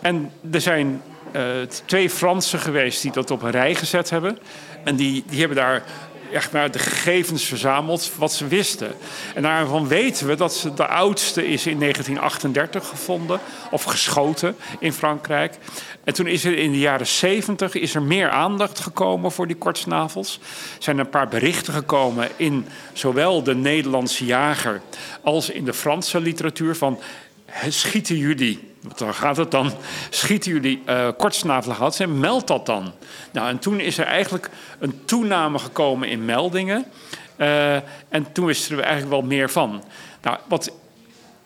[0.00, 1.02] En er zijn
[1.84, 4.38] twee Fransen geweest die dat op een rij gezet hebben.
[4.84, 5.82] En die, die hebben daar
[6.32, 8.94] echt maar de gegevens verzameld wat ze wisten.
[9.34, 13.40] En daarvan weten we dat ze de oudste is in 1938 gevonden.
[13.70, 15.54] Of geschoten in Frankrijk.
[16.04, 19.56] En toen is er in de jaren 70 is er meer aandacht gekomen voor die
[19.56, 20.38] kortsnavels.
[20.76, 24.80] Er zijn een paar berichten gekomen in zowel de Nederlandse jager
[25.22, 26.98] als in de Franse literatuur van
[27.68, 29.72] schieten jullie, want gaat het dan,
[30.10, 32.92] schieten jullie uh, kortsnavelige houtsnip, meld dat dan.
[33.32, 36.84] Nou, en toen is er eigenlijk een toename gekomen in meldingen.
[37.36, 37.74] Uh,
[38.08, 39.84] en toen wisten we eigenlijk wel meer van.
[40.22, 40.72] Nou, wat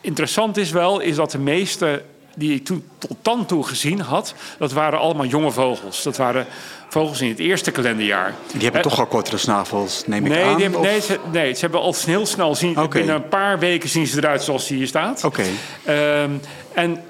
[0.01, 2.03] interessant is wel, is dat de meeste
[2.39, 6.03] die ik toen tot dan toe gezien had, dat waren allemaal jonge vogels.
[6.03, 6.47] Dat waren
[6.89, 8.35] vogels in het eerste kalenderjaar.
[8.53, 10.55] Die hebben Eh, toch al kortere snavels, neem ik aan?
[10.55, 12.79] die hebben, nee, ze, nee, ze hebben al heel snel zien.
[12.79, 12.99] Oké.
[12.99, 15.25] Binnen een paar weken zien ze eruit zoals die hier staat.
[15.25, 15.45] Oké.
[15.85, 16.31] Ehm,
[16.75, 17.03] en,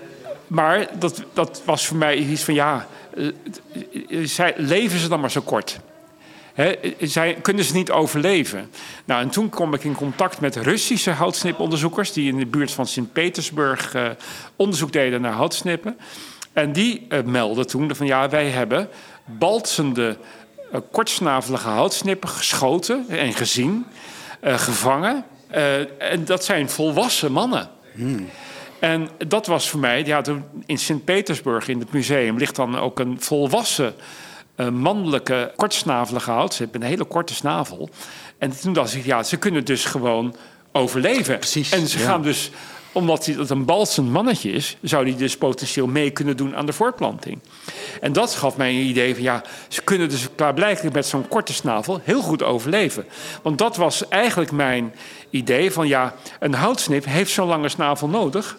[0.46, 2.86] maar dat, dat was voor mij iets van ja,
[3.16, 5.78] eh, eh, zij, leven ze dan maar zo kort.
[7.00, 8.70] Zij, kunnen ze niet overleven?
[9.04, 12.12] Nou, en toen kwam ik in contact met Russische houtsniponderzoekers...
[12.12, 14.10] die in de buurt van Sint-Petersburg uh,
[14.56, 15.98] onderzoek deden naar houtsnippen.
[16.52, 18.88] En die uh, melden toen van ja, wij hebben
[19.24, 20.16] balsende,
[20.72, 23.86] uh, kortsnavelige houtsnippen geschoten en gezien,
[24.42, 25.24] gevangen.
[25.98, 27.68] en dat zijn volwassen mannen.
[27.94, 28.28] Hmm.
[28.78, 30.22] En dat was voor mij, ja,
[30.66, 33.94] in Sint-Petersburg in het museum ligt dan ook een volwassen
[34.64, 36.54] mannelijke kortsnavelige hout.
[36.54, 37.88] Ze hebben een hele korte snavel.
[38.38, 40.36] En toen dacht ik, ja, ze kunnen dus gewoon
[40.72, 41.38] overleven.
[41.38, 42.50] Precies, en ze gaan dus,
[42.92, 46.66] omdat hij dat een balsend mannetje is, zou hij dus potentieel mee kunnen doen aan
[46.66, 47.38] de voortplanting.
[48.00, 51.52] En dat gaf mij een idee van, ja, ze kunnen dus klaarblijkelijk met zo'n korte
[51.52, 53.06] snavel heel goed overleven.
[53.42, 54.94] Want dat was eigenlijk mijn
[55.30, 58.56] idee van, ja, een houtsnip heeft zo'n lange snavel nodig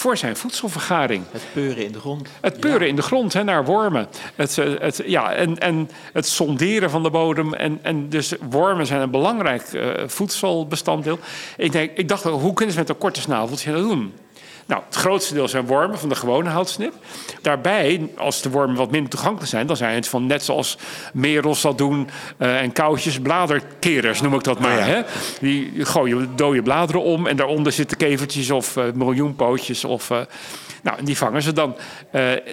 [0.00, 1.24] voor zijn voedselvergaring.
[1.30, 2.28] Het peuren in de grond.
[2.40, 4.08] Het peuren in de grond hè, naar wormen.
[4.34, 7.54] Het, eh, het, ja, en, en het sonderen van de bodem.
[7.54, 11.18] En, en dus wormen zijn een belangrijk uh, voedselbestanddeel.
[11.56, 14.12] Ik, denk, ik dacht, hoe kunnen ze met een korte snaveltje dat doen?
[14.70, 16.94] Nou, het grootste deel zijn wormen van de gewone houtsnip.
[17.42, 20.78] Daarbij, als de wormen wat minder toegankelijk zijn, dan zijn het van net zoals
[21.12, 24.78] merels dat doen uh, en koutjes, bladerkerers noem ik dat maar.
[24.78, 25.02] Oh hè?
[25.40, 30.10] Die gooien dode bladeren om en daaronder zitten kevertjes of uh, miljoenpootjes of.
[30.10, 30.18] Uh,
[30.82, 31.76] nou, die vangen ze dan.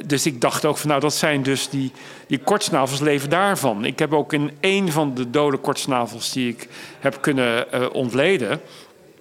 [0.05, 1.91] dus ik dacht ook van, nou, dat zijn dus die,
[2.27, 3.85] die kortsnavels leven daarvan.
[3.85, 6.67] Ik heb ook in één van de dode kortsnavels die ik
[6.99, 8.61] heb kunnen ontleden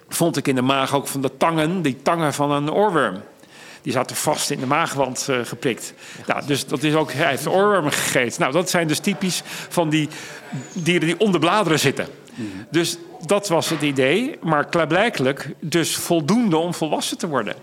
[0.08, 3.22] vond ik in de maag ook van de tangen, die tangen van een oorworm.
[3.82, 5.94] Die zaten vast in de maagwand uh, geprikt.
[6.26, 8.40] Nou, dus dat is ook, hij heeft oorwormen gegeten.
[8.40, 10.08] Nou, dat zijn dus typisch van die
[10.72, 12.06] dieren die onder bladeren zitten.
[12.70, 17.54] Dus dat was het idee, maar klaarblijkelijk dus voldoende om volwassen te worden.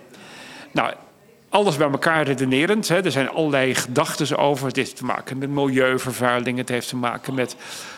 [0.71, 0.93] Nou,
[1.49, 2.88] alles bij elkaar redenerend.
[2.88, 3.03] Hè.
[3.03, 4.67] Er zijn allerlei gedachten over.
[4.67, 6.58] Het heeft te maken met milieuvervuiling.
[6.58, 7.56] Het heeft te maken met.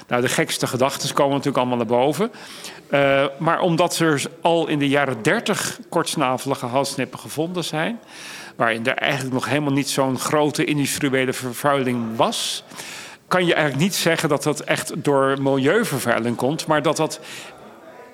[0.07, 2.31] Nou, de gekste gedachten komen natuurlijk allemaal naar boven.
[2.89, 7.99] Uh, maar omdat er al in de jaren 30 kortsnavelige halssnippen gevonden zijn.
[8.55, 12.63] waarin er eigenlijk nog helemaal niet zo'n grote industriële vervuiling was.
[13.27, 16.67] kan je eigenlijk niet zeggen dat dat echt door milieuvervuiling komt.
[16.67, 17.19] maar dat dat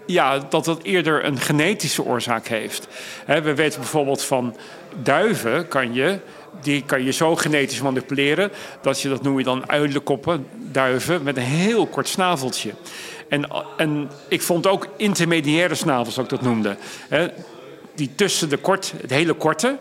[0.05, 2.87] ja, dat dat eerder een genetische oorzaak heeft.
[3.25, 4.55] we weten bijvoorbeeld van
[5.03, 6.19] duiven kan je,
[6.61, 11.37] die kan je zo genetisch manipuleren dat je dat noem je dan uilenkoppen, duiven met
[11.37, 12.71] een heel kort snaveltje.
[13.31, 16.77] En, en ik vond ook intermediaire snavels, zoals ik dat noemde.
[17.95, 19.77] die tussen de kort, het hele korte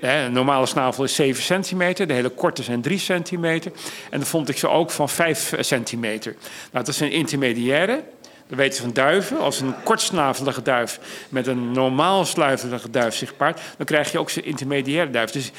[0.00, 3.72] een normale snavel is 7 centimeter, de hele korte zijn 3 centimeter.
[4.10, 6.36] En dan vond ik ze ook van 5 centimeter.
[6.72, 8.02] Nou, dat zijn intermediaire.
[8.46, 9.38] We weten van duiven.
[9.38, 14.30] Als een kortsnavelige duif met een normaal sluivelige duif zich paart, dan krijg je ook
[14.30, 15.30] zijn intermediaire duif.
[15.30, 15.50] Dus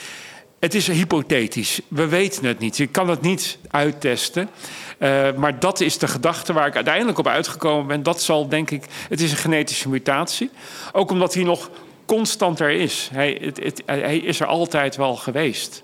[0.59, 1.81] het is hypothetisch.
[1.87, 2.77] We weten het niet.
[2.77, 4.49] Je kan het niet uittesten.
[4.99, 8.03] Uh, maar dat is de gedachte waar ik uiteindelijk op uitgekomen ben.
[8.03, 10.49] Dat zal, denk ik, het is een genetische mutatie.
[10.91, 11.69] Ook omdat hij nog
[12.05, 13.09] constant er is.
[13.13, 15.83] Hij, het, hij is er altijd wel geweest.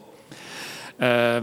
[0.99, 1.35] Uh,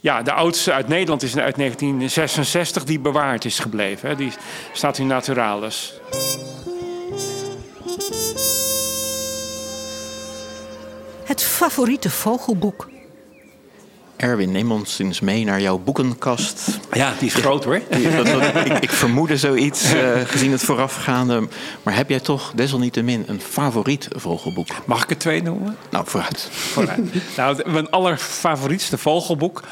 [0.00, 4.16] ja, de oudste uit Nederland is uit 1966 die bewaard is gebleven.
[4.16, 4.32] Die
[4.72, 6.00] staat in Naturalis.
[11.32, 12.88] Het favoriete vogelboek.
[14.16, 16.78] Erwin, neem ons eens mee naar jouw boekenkast.
[16.92, 17.74] Ja, die is groot hoor.
[17.74, 21.48] ik, ik, vermoedde zoiets uh, gezien het voorafgaande.
[21.82, 24.66] Maar heb jij toch desalniettemin een favoriet vogelboek?
[24.84, 25.76] Mag ik er twee noemen?
[25.90, 26.48] Nou, vooruit.
[26.52, 27.36] vooruit.
[27.36, 29.62] nou, mijn allerfavorietste vogelboek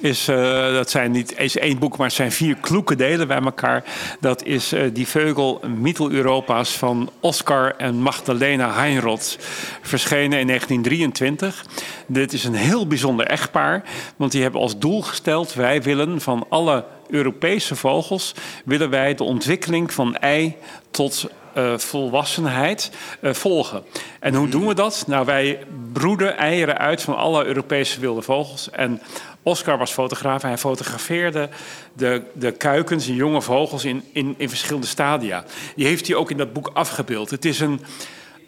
[0.00, 0.36] is, uh,
[0.72, 3.84] dat zijn niet eens één boek, maar het zijn vier kloeke delen bij elkaar.
[4.20, 9.36] Dat is uh, Die Veugel Mittel-Europa's van Oscar en Magdalena Heinroth.
[9.82, 11.66] Verschenen in 1923.
[12.06, 13.82] Dit is een heel bijzonder echtpaar,
[14.16, 19.24] want die hebben als doel gesteld: wij willen van alle Europese vogels willen wij de
[19.24, 20.56] ontwikkeling van ei
[20.90, 22.90] tot uh, volwassenheid
[23.22, 23.84] volgen.
[24.20, 25.04] En hoe doen we dat?
[25.06, 25.58] Nou, wij
[25.92, 28.70] broeden eieren uit van alle Europese wilde vogels.
[28.70, 29.00] En
[29.46, 31.48] Oscar was fotograaf en hij fotografeerde
[31.92, 35.44] de, de kuikens en jonge vogels in, in, in verschillende stadia.
[35.76, 37.30] Die heeft hij ook in dat boek afgebeeld.
[37.30, 37.80] Het is een,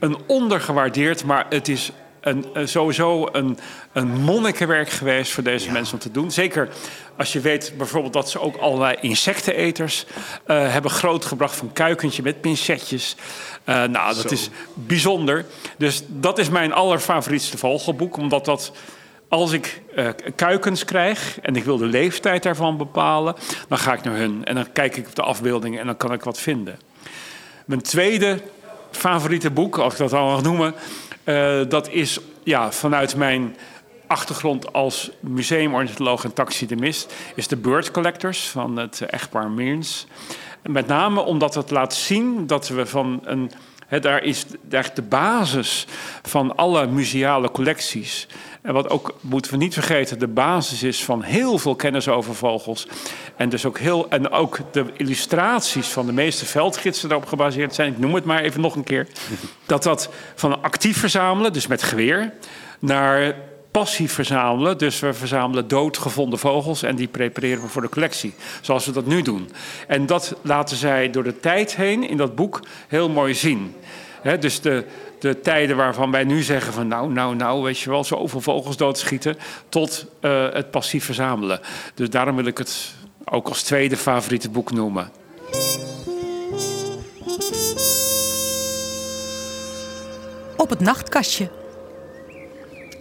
[0.00, 3.58] een ondergewaardeerd, maar het is een, sowieso een,
[3.92, 6.30] een monnikenwerk geweest voor deze mensen om te doen.
[6.30, 6.68] Zeker
[7.16, 10.06] als je weet bijvoorbeeld dat ze ook allerlei insecteneters
[10.46, 13.16] uh, hebben grootgebracht van kuikentje met pincetjes.
[13.66, 15.44] Uh, nou, dat is bijzonder.
[15.76, 18.72] Dus dat is mijn allerfavorietste vogelboek, omdat dat
[19.28, 23.34] als ik uh, kuikens krijg en ik wil de leeftijd daarvan bepalen,
[23.68, 26.12] dan ga ik naar hun en dan kijk ik op de afbeeldingen en dan kan
[26.12, 26.78] ik wat vinden.
[27.64, 28.40] Mijn tweede
[28.90, 30.74] favoriete boek, als ik dat al mag noemen,
[31.24, 33.56] uh, dat is ja, vanuit mijn
[34.06, 40.06] achtergrond als museumornitholoog en taxidermist is de Bird Collectors van het echtpaar Meerns.
[40.62, 43.50] Met name omdat het laat zien dat we van een.
[44.00, 45.86] daar is daar de basis
[46.22, 48.26] van alle museale collecties.
[48.68, 52.34] En wat ook, moeten we niet vergeten, de basis is van heel veel kennis over
[52.34, 52.86] vogels.
[53.36, 57.92] En, dus ook, heel, en ook de illustraties van de meeste veldgidsen daarop gebaseerd zijn.
[57.92, 59.06] Ik noem het maar even nog een keer.
[59.66, 62.32] Dat dat van actief verzamelen, dus met geweer,
[62.78, 63.34] naar
[63.70, 64.78] passief verzamelen.
[64.78, 68.34] Dus we verzamelen doodgevonden vogels en die prepareren we voor de collectie.
[68.60, 69.50] Zoals we dat nu doen.
[69.86, 73.74] En dat laten zij door de tijd heen in dat boek heel mooi zien.
[74.40, 74.84] dus de,
[75.18, 78.76] de tijden waarvan wij nu zeggen van nou, nou, nou, weet je wel, zoveel vogels
[78.76, 79.36] doodschieten,
[79.68, 81.60] tot uh, het passief verzamelen.
[81.94, 85.10] Dus daarom wil ik het ook als tweede favoriete boek noemen.
[90.56, 91.48] Op het nachtkastje.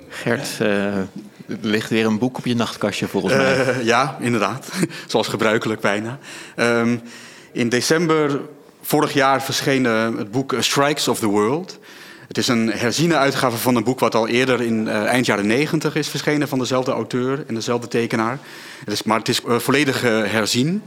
[0.07, 1.07] Gert, uh, er
[1.61, 3.59] ligt weer een boek op je nachtkastje volgens mij.
[3.59, 4.69] Uh, ja, inderdaad.
[5.07, 6.19] Zoals gebruikelijk bijna.
[6.55, 7.01] Um,
[7.51, 8.41] in december
[8.81, 11.79] vorig jaar verscheen het boek Strikes of the World.
[12.27, 15.47] Het is een herziene uitgave van een boek wat al eerder in uh, eind jaren
[15.47, 18.39] negentig is verschenen van dezelfde auteur en dezelfde tekenaar.
[18.79, 20.83] Het is, maar het is uh, volledig uh, herzien.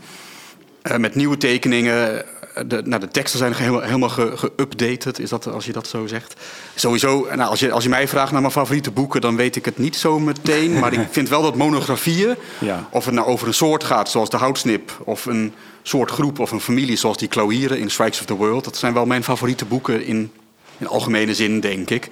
[0.97, 2.25] met nieuwe tekeningen.
[2.67, 6.35] De, nou, de teksten zijn helemaal, helemaal geüpdated, is dat als je dat zo zegt.
[6.75, 9.65] Sowieso, nou, als, je, als je mij vraagt naar mijn favoriete boeken, dan weet ik
[9.65, 10.79] het niet zo meteen.
[10.79, 12.89] maar ik vind wel dat monografieën, ja.
[12.91, 16.51] of het nou over een soort gaat, zoals de houtsnip, of een soort groep of
[16.51, 19.65] een familie, zoals die klauwieren in Strikes of the World, dat zijn wel mijn favoriete
[19.65, 20.33] boeken in
[20.81, 22.09] in algemene zin, denk ik.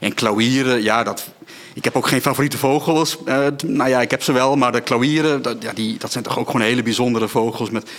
[0.00, 1.28] En klauwieren, ja, dat,
[1.74, 3.16] ik heb ook geen favoriete vogels.
[3.26, 6.24] Uh, nou ja, ik heb ze wel, maar de klauwieren, dat, ja, die, dat zijn
[6.24, 7.90] toch ook gewoon hele bijzondere vogels met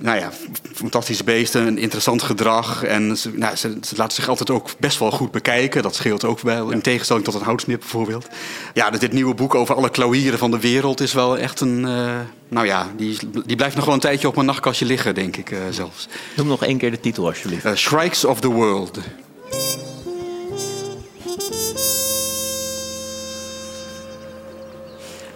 [0.00, 0.30] nou ja,
[0.74, 2.84] fantastische beesten, een interessant gedrag.
[2.84, 5.82] En ze, nou, ze, ze, laten zich altijd ook best wel goed bekijken.
[5.82, 8.28] Dat scheelt ook wel, in tegenstelling tot een houtsnip bijvoorbeeld.
[8.74, 11.84] Ja, dit nieuwe boek over alle klauwieren van de wereld is wel echt een...
[11.84, 15.36] Uh, nou ja, die, die blijft nog wel een tijdje op mijn nachtkastje liggen, denk
[15.36, 16.08] ik uh, zelfs.
[16.36, 17.64] Noem nog één keer de titel, alsjeblieft.
[17.64, 18.98] Uh, Shrikes of the World.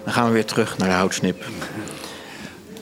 [0.05, 1.44] Dan gaan we weer terug naar de houtsnip.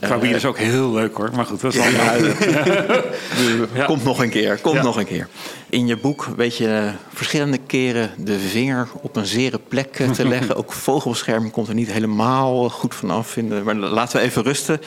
[0.00, 2.14] Klavier is ook heel leuk hoor, maar goed, dat is ja,
[3.74, 3.84] ja.
[3.84, 5.28] Komt nog een keer, komt nog een keer.
[5.68, 10.28] In je boek weet je verschillende keren de vinger op een zere plek eh, te
[10.34, 10.56] leggen.
[10.56, 13.28] ook vogelbescherming komt er niet helemaal goed vanaf.
[13.28, 13.64] Vinden.
[13.64, 14.80] Maar laten we even rusten.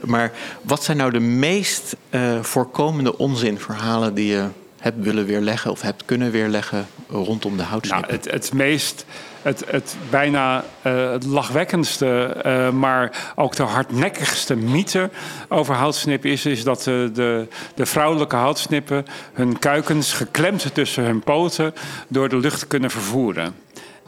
[0.00, 0.32] Maar
[0.62, 4.44] wat zijn nou de meest uh, voorkomende onzinverhalen die je
[4.86, 8.00] hebt willen weerleggen of hebt kunnen weerleggen rondom de houtsnip?
[8.00, 9.04] Nou, het, het meest
[9.46, 15.10] het, het bijna uh, het lachwekkendste, uh, maar ook de hardnekkigste mythe
[15.48, 21.20] over houtsnippen is, is dat de, de, de, vrouwelijke houtsnippen hun kuikens geklemd tussen hun
[21.20, 21.74] poten
[22.08, 23.54] door de lucht kunnen vervoeren.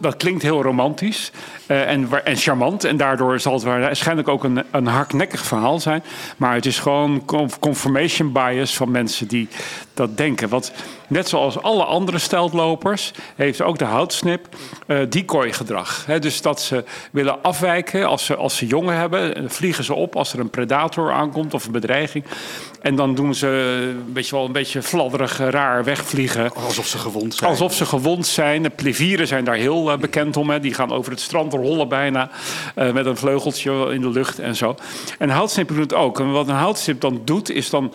[0.00, 1.32] Dat klinkt heel romantisch
[1.66, 2.84] en, en, charmant.
[2.84, 6.02] En daardoor zal het waarschijnlijk ook een, een hardnekkig verhaal zijn.
[6.36, 7.24] Maar het is gewoon
[7.60, 9.48] confirmation bias van mensen die
[9.98, 10.48] dat denken.
[10.48, 10.72] Want
[11.08, 14.48] net zoals alle andere steltlopers heeft ook de houtsnip
[14.86, 16.06] uh, decoy-gedrag.
[16.20, 19.50] dus dat ze willen afwijken als ze, als ze jongen hebben.
[19.50, 22.24] vliegen ze op als er een predator aankomt of een bedreiging.
[22.80, 23.46] En dan doen ze
[24.06, 26.54] een beetje, wel een beetje fladderig, raar wegvliegen.
[26.54, 27.50] Alsof ze gewond zijn.
[27.50, 28.62] Alsof ze gewond zijn.
[28.62, 30.50] De plevieren zijn daar heel uh, bekend om.
[30.50, 30.60] Hè.
[30.60, 32.30] Die gaan over het strand rollen bijna.
[32.76, 34.74] Uh, met een vleugeltje in de lucht en zo.
[35.18, 36.20] En houtsnip doet het ook.
[36.20, 37.94] En wat een houtsnip dan doet, is dan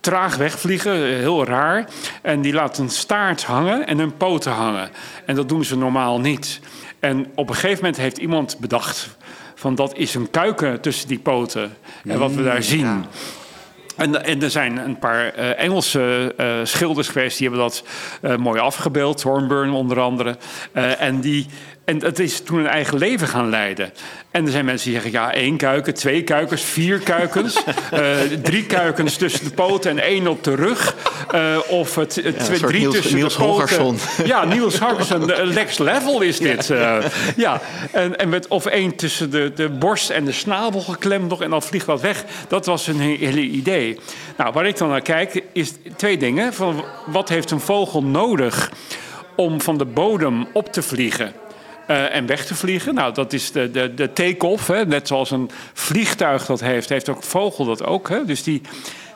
[0.00, 1.88] traag wegvliegen, heel raar.
[2.22, 4.90] En die laten een staart hangen en hun poten hangen.
[5.24, 6.60] En dat doen ze normaal niet.
[7.00, 9.16] En op een gegeven moment heeft iemand bedacht...
[9.54, 11.76] van dat is een kuiken tussen die poten.
[12.04, 13.04] En wat we daar zien...
[13.96, 17.84] En, en, er zijn een paar uh, Engelse uh, schilders geweest die hebben dat
[18.22, 19.18] uh, mooi afgebeeld.
[19.18, 20.36] Thornburn onder andere.
[20.98, 21.46] en die
[21.88, 23.92] en het is toen een eigen leven gaan leiden.
[24.30, 27.62] En er zijn mensen die zeggen, ja, één kuiken, twee kuikens, vier kuikens.
[27.94, 28.00] uh,
[28.42, 30.96] drie kuikens tussen de poten en één op de rug.
[31.34, 33.96] Uh, of het, ja, twee, drie Niels, tussen Niels de poten.
[34.24, 36.68] Ja, Niels Holgersson, next level is dit.
[36.70, 36.96] Uh,
[37.36, 37.60] ja,
[37.92, 41.50] en, en met, of één tussen de, de borst en de snavel geklemd nog en
[41.50, 42.24] dan vliegt dat weg.
[42.48, 43.98] Dat was een hele idee.
[44.36, 46.54] Nou, waar ik dan naar kijk, is twee dingen.
[46.54, 48.70] Van, wat heeft een vogel nodig
[49.36, 51.32] om van de bodem op te vliegen?
[51.88, 52.94] Uh, en weg te vliegen.
[52.94, 54.68] Nou, dat is de, de, de take-off.
[54.68, 58.08] Net zoals een vliegtuig dat heeft, heeft ook vogel dat ook.
[58.08, 58.24] Hè?
[58.24, 58.62] Dus die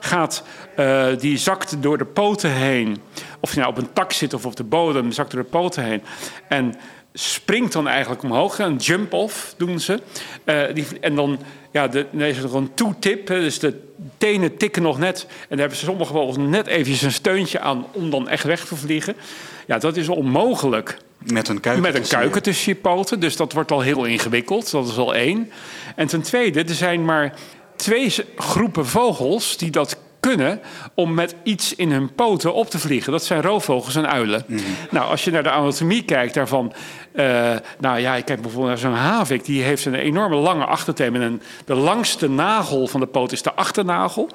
[0.00, 0.44] gaat,
[0.76, 2.98] uh, die zakt door de poten heen.
[3.40, 5.84] Of je nou op een tak zit of op de bodem, zakt door de poten
[5.84, 6.02] heen.
[6.48, 6.74] En
[7.12, 8.58] springt dan eigenlijk omhoog.
[8.58, 10.00] Een jump-off doen ze.
[10.44, 11.38] Uh, die, en dan,
[11.72, 13.26] ja, de, dan is er nog een toe-tip.
[13.26, 13.80] Dus de
[14.18, 15.26] tenen tikken nog net.
[15.28, 18.64] En daar hebben ze sommige vogels net eventjes een steuntje aan om dan echt weg
[18.64, 19.16] te vliegen.
[19.66, 23.20] Ja, dat is onmogelijk Met een kuiken Met een tussen je- kuiken tussen je poten.
[23.20, 24.70] Dus dat wordt al heel ingewikkeld.
[24.70, 25.50] Dat is al één.
[25.96, 27.34] En ten tweede, er zijn maar
[27.76, 30.60] twee groepen vogels die dat kunnen
[30.94, 33.12] om met iets in hun poten op te vliegen.
[33.12, 34.44] Dat zijn roofvogels en uilen.
[34.90, 36.72] Nou, als je naar de anatomie kijkt daarvan...
[37.12, 37.24] eh,
[37.78, 39.44] nou ja, ik kijk bijvoorbeeld naar zo'n havik.
[39.44, 41.16] Die heeft een enorme lange achterteen.
[41.22, 44.28] En de langste nagel van de poot is de achternagel.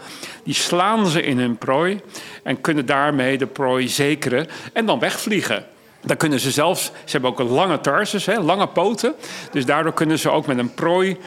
[0.44, 2.00] Die slaan ze in hun prooi
[2.44, 5.66] en kunnen daarmee de prooi zekeren en dan wegvliegen.
[6.08, 9.14] Dan kunnen ze zelfs, ze hebben ook een lange tarsus, hè, lange poten.
[9.52, 11.18] Dus daardoor kunnen ze ook met een prooi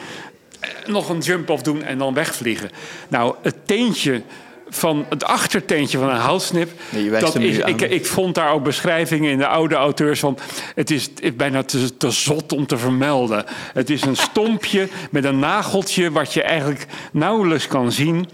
[0.59, 2.69] eh, nog een jump-off doen en dan wegvliegen.
[3.07, 4.21] Nou, het teentje
[4.69, 6.69] van het achterteentje van een houtsnip.
[6.89, 10.37] Nee, dat is, ik, ik vond daar ook beschrijvingen in de oude auteurs van.
[10.75, 13.45] Het is bijna te, te zot om te vermelden.
[13.73, 18.29] Het is een stompje met een nageltje wat je eigenlijk nauwelijks kan zien.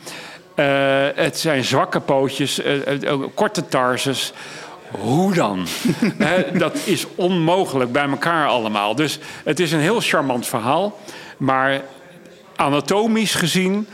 [0.55, 0.65] Eh,
[1.15, 4.33] het zijn zwakke pootjes, eh, korte tarses.
[4.91, 5.65] Hoe dan?
[6.53, 8.95] Dat is onmogelijk bij elkaar allemaal.
[8.95, 10.99] Dus het is een heel charmant verhaal.
[11.37, 11.81] Maar
[12.55, 13.87] anatomisch gezien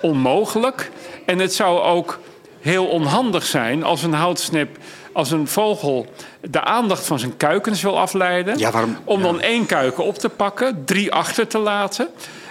[0.00, 0.90] onmogelijk.
[1.26, 2.18] En het zou ook
[2.60, 4.76] heel onhandig zijn als een houtsnip,
[5.12, 6.06] als een vogel
[6.40, 8.58] de aandacht van zijn kuikens wil afleiden.
[8.58, 12.08] Ja, waarom- Om dan één kuiken op te pakken, drie achter te laten.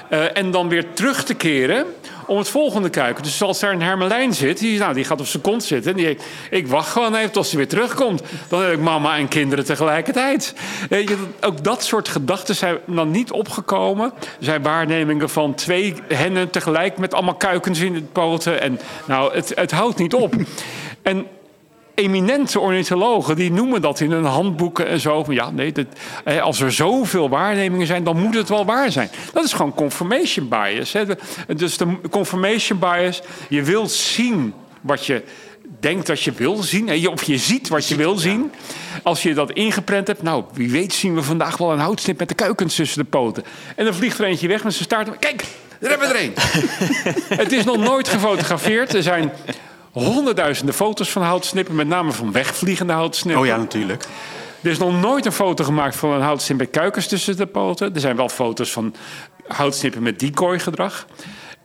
[0.09, 1.85] Eh, en dan weer terug te keren
[2.27, 3.23] om het volgende kuiken.
[3.23, 5.91] Dus als daar een hermelijn zit, die, nou, die gaat op zijn kont zitten.
[5.91, 6.17] En die
[6.49, 8.21] ik wacht gewoon even tot ze weer terugkomt.
[8.47, 10.53] Dan heb ik mama en kinderen tegelijkertijd.
[10.89, 14.13] Weet je, ook dat soort gedachten zijn dan niet opgekomen.
[14.39, 18.61] Zijn waarnemingen van twee hennen tegelijk met allemaal kuikens in de poten.
[18.61, 20.35] En nou, het, het houdt niet op.
[21.01, 21.27] En
[21.97, 25.23] eminente ornithologen die noemen dat in hun handboeken en zo.
[25.23, 25.85] Van ja, nee, dat,
[26.23, 29.09] eh, als er zoveel waarnemingen zijn, dan moet het wel waar zijn.
[29.33, 30.93] Dat is gewoon confirmation bias.
[30.93, 31.03] Hè.
[31.55, 35.23] Dus de confirmation bias, je wilt zien wat je
[35.79, 37.07] denkt dat je wil zien.
[37.07, 38.51] Of je ziet wat je wil zien.
[39.03, 42.29] Als je dat ingeprent hebt, nou, wie weet zien we vandaag wel een houtsnip met
[42.29, 43.43] de kuikens tussen de poten.
[43.75, 45.19] En dan vliegt er eentje weg met zijn staart.
[45.19, 45.45] Kijk,
[45.79, 46.33] daar hebben we er een.
[47.43, 48.93] Het is nog nooit gefotografeerd.
[48.93, 49.31] Er zijn
[49.99, 53.41] honderdduizenden foto's van houtsnippen, met name van wegvliegende houtsnippen.
[53.41, 54.05] Oh ja, natuurlijk.
[54.61, 57.93] Er is nog nooit een foto gemaakt van een houtsnip met kuikens tussen de poten.
[57.93, 58.95] Er zijn wel foto's van
[59.47, 61.05] houtsnippen met decoy-gedrag.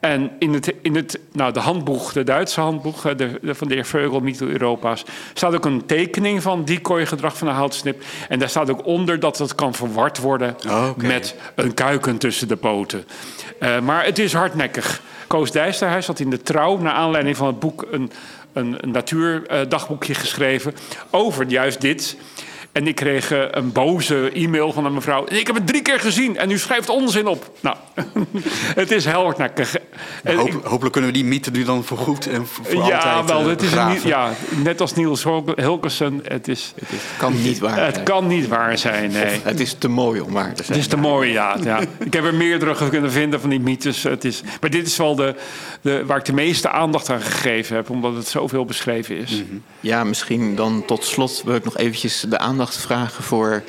[0.00, 3.74] En in het, in het nou, de handboek, de Duitse handboek de, de- van de
[3.74, 5.04] heer Veugel, Mytho-Europa's,
[5.34, 8.02] staat ook een tekening van decoy-gedrag van een houtsnip.
[8.28, 10.56] En daar staat ook onder dat het kan verward worden
[10.96, 13.04] met een kuiken tussen de poten.
[13.58, 15.02] Eh, maar het is hardnekkig.
[15.26, 18.10] Koos Dijsterhuis had in de trouw, naar aanleiding van het boek, een,
[18.52, 20.74] een, een natuurdagboekje geschreven
[21.10, 22.16] over juist dit.
[22.72, 25.24] En ik kreeg eh, een boze e-mail van een mevrouw.
[25.28, 27.50] Ik heb het drie keer gezien en u schrijft onzin op.
[27.60, 27.76] Nou,
[28.74, 32.46] het is heel ik- Hoop- hopelijk kunnen we die mythe nu dan voor goed en
[32.46, 34.30] voor, ja, altijd wel, eh, het is een, ja,
[34.62, 36.20] net als Niels Hulkersen.
[36.24, 38.04] Het, is, Het kan niet waar het zijn.
[38.06, 39.40] kan niet waar zijn, nee.
[39.42, 40.78] Het is te mooi om waar te zijn.
[40.78, 41.56] Het is te mooi, ja.
[41.64, 41.80] ja.
[41.98, 44.02] Ik heb er meerdere kunnen vinden van die mythes.
[44.02, 45.34] Het is, maar dit is wel de,
[45.80, 49.42] de, waar ik de meeste aandacht aan gegeven heb, omdat het zoveel beschreven is.
[49.80, 53.62] Ja, misschien dan tot slot wil ik nog eventjes de aandacht vragen voor...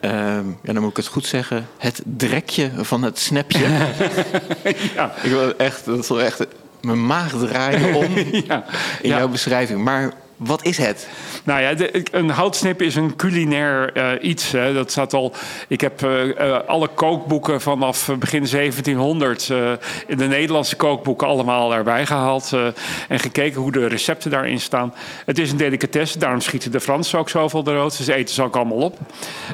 [0.00, 1.66] ehm, ja, dan moet ik het goed zeggen.
[1.78, 3.66] Het drekje van het snapje.
[4.94, 5.12] Ja.
[5.22, 6.46] Ik wil echt, dat wel echt
[6.80, 8.16] mijn maag draaien om
[8.48, 8.64] Ja.
[9.02, 9.16] in Ja.
[9.16, 9.84] jouw beschrijving.
[9.84, 11.08] Maar wat is het?
[11.44, 14.52] Nou ja, de- een houtsnip is een culinair eh, iets.
[14.52, 14.72] Hè.
[14.74, 15.32] Dat staat al.
[15.68, 19.72] Ik heb eh, eh, alle kookboeken vanaf begin 1700 eh,
[20.06, 22.66] in de Nederlandse kookboeken allemaal erbij gehaald eh,
[23.08, 24.94] en gekeken hoe de recepten daarin staan.
[25.24, 27.94] Het is een delicatesse, daarom schieten de Fransen ook zoveel de rood.
[27.94, 28.98] Ze eten ze ook allemaal op.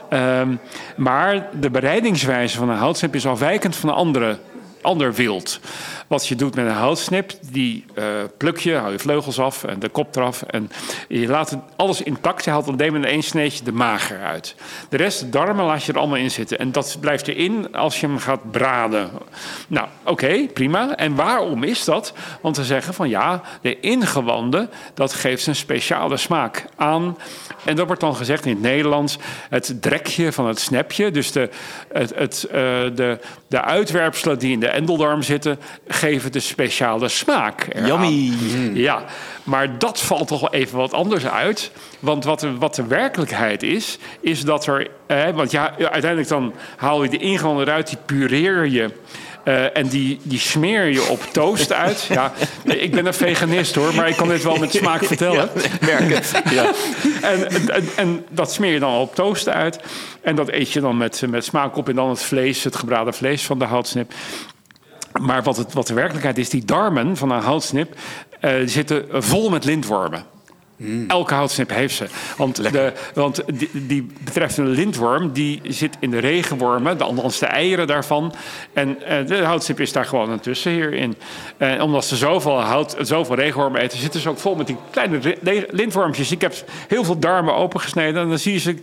[0.08, 0.54] Ehm,
[0.96, 4.38] maar de bereidingswijze van een houtsnip is afwijkend van andere
[4.84, 5.60] ander wild.
[6.06, 8.04] Wat je doet met een houtsnip, die eh,
[8.38, 10.42] pluk je, hou je vleugels af en de kop eraf.
[10.42, 10.70] En
[11.08, 12.44] je laat alles intact.
[12.44, 14.54] Je haalt alleen met één sneetje de mager uit.
[14.88, 16.58] De rest, de darmen, laat je er allemaal in zitten.
[16.58, 19.10] En dat blijft erin als je hem gaat braden.
[19.68, 20.96] Nou, oké, prima.
[20.96, 22.12] En waarom is dat?
[22.40, 27.16] Want ze zeggen van ja, de ingewanden, dat geeft een speciale smaak aan.
[27.64, 29.18] En dat wordt dan gezegd in het Nederlands,
[29.48, 31.10] het drekje van het snepje.
[31.10, 31.48] Dus de,
[31.92, 32.52] het, het, eh,
[32.94, 33.18] de,
[33.54, 37.66] de uitwerpselen die in de endeldarm zitten, geven de speciale smaak.
[37.72, 37.86] eraan.
[37.86, 38.32] Yummy.
[38.72, 39.04] Ja,
[39.42, 41.70] maar dat valt toch wel even wat anders uit.
[42.00, 44.90] Want wat de, wat de werkelijkheid is, is dat er.
[45.06, 48.90] Eh, want ja, uiteindelijk dan haal je de ingewanden eruit, die pureer je.
[49.44, 52.02] Eh, en die, die smeer je op toast uit.
[52.02, 52.32] Ja,
[52.64, 55.50] ik ben een veganist hoor, maar ik kan dit wel met smaak vertellen.
[55.72, 56.42] ik merk het.
[56.50, 56.70] Ja.
[57.22, 59.80] En, en, en dat smeer je dan op toast uit.
[60.22, 61.88] En dat eet je dan met, met smaak op.
[61.88, 64.12] En dan het vlees, het gebraden vlees van de houtsnip.
[65.20, 67.94] Maar wat, het, wat de werkelijkheid is, die darmen van een houtsnip...
[68.40, 69.64] eh, zitten vol met
[70.76, 71.08] lintwormen.
[71.08, 72.06] Elke houtsnip heeft ze.
[72.36, 77.46] Want, de, want die, die betreffende lintworm die zit in de regenwormen, de, althans de
[77.46, 78.34] eieren daarvan.
[78.72, 81.16] En uh, de houtsnip is daar gewoon tussen hierin.
[81.56, 85.36] En omdat ze zoveel, hout, zoveel regenwormen eten, zitten ze ook vol met die kleine
[85.70, 86.32] lintwormpjes.
[86.32, 86.54] Ik heb
[86.88, 88.78] heel veel darmen opengesneden en dan zie je ze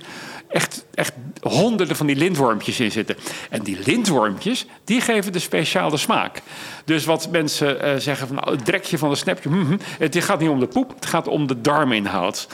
[0.48, 3.16] echt, echt honderden van die lintwormpjes in zitten.
[3.50, 6.42] En die lintwormpjes, die geven de speciale smaak.
[6.86, 10.40] Dus wat mensen uh, zeggen van nou, het drekje van de snapje, mm het gaat
[10.40, 12.48] niet om de poep, het gaat om de darminhoud.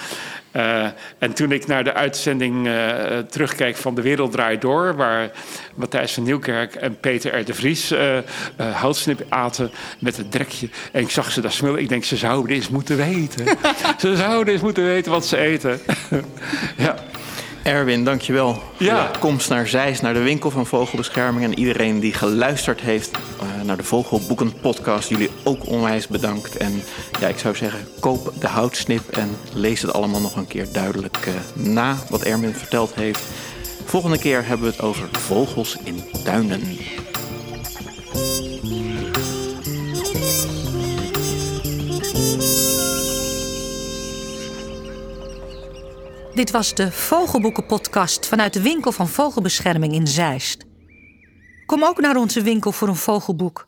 [0.57, 0.85] Uh,
[1.19, 4.95] en toen ik naar de uitzending uh, terugkeek van De Wereld Draait Door...
[4.95, 5.31] waar
[5.75, 7.45] Matthijs van Nieuwkerk en Peter R.
[7.45, 8.17] de Vries uh,
[8.71, 10.69] houtsnip aten met het drekje...
[10.91, 13.45] en ik zag ze daar smullen, ik denk, ze zouden eens moeten weten.
[13.99, 15.79] ze zouden eens moeten weten wat ze eten.
[16.77, 16.95] ja.
[17.67, 19.03] Erwin, dankjewel ja.
[19.03, 21.45] voor de komst naar Zeist, naar de winkel van Vogelbescherming.
[21.45, 25.09] En iedereen die geluisterd heeft uh, naar de Vogelboeken podcast.
[25.09, 26.57] Jullie ook onwijs bedankt.
[26.57, 26.83] En
[27.19, 31.27] ja, ik zou zeggen, koop de houtsnip en lees het allemaal nog een keer duidelijk
[31.27, 31.33] uh,
[31.65, 33.23] na wat Erwin verteld heeft.
[33.85, 36.61] Volgende keer hebben we het over vogels in tuinen.
[46.37, 50.65] Dit was de Vogelboeken-podcast vanuit de winkel van Vogelbescherming in Zeist.
[51.65, 53.67] Kom ook naar onze winkel voor een vogelboek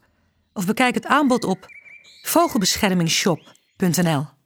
[0.53, 1.65] of bekijk het aanbod op
[2.21, 4.38] vogelbeschermingshop.nl.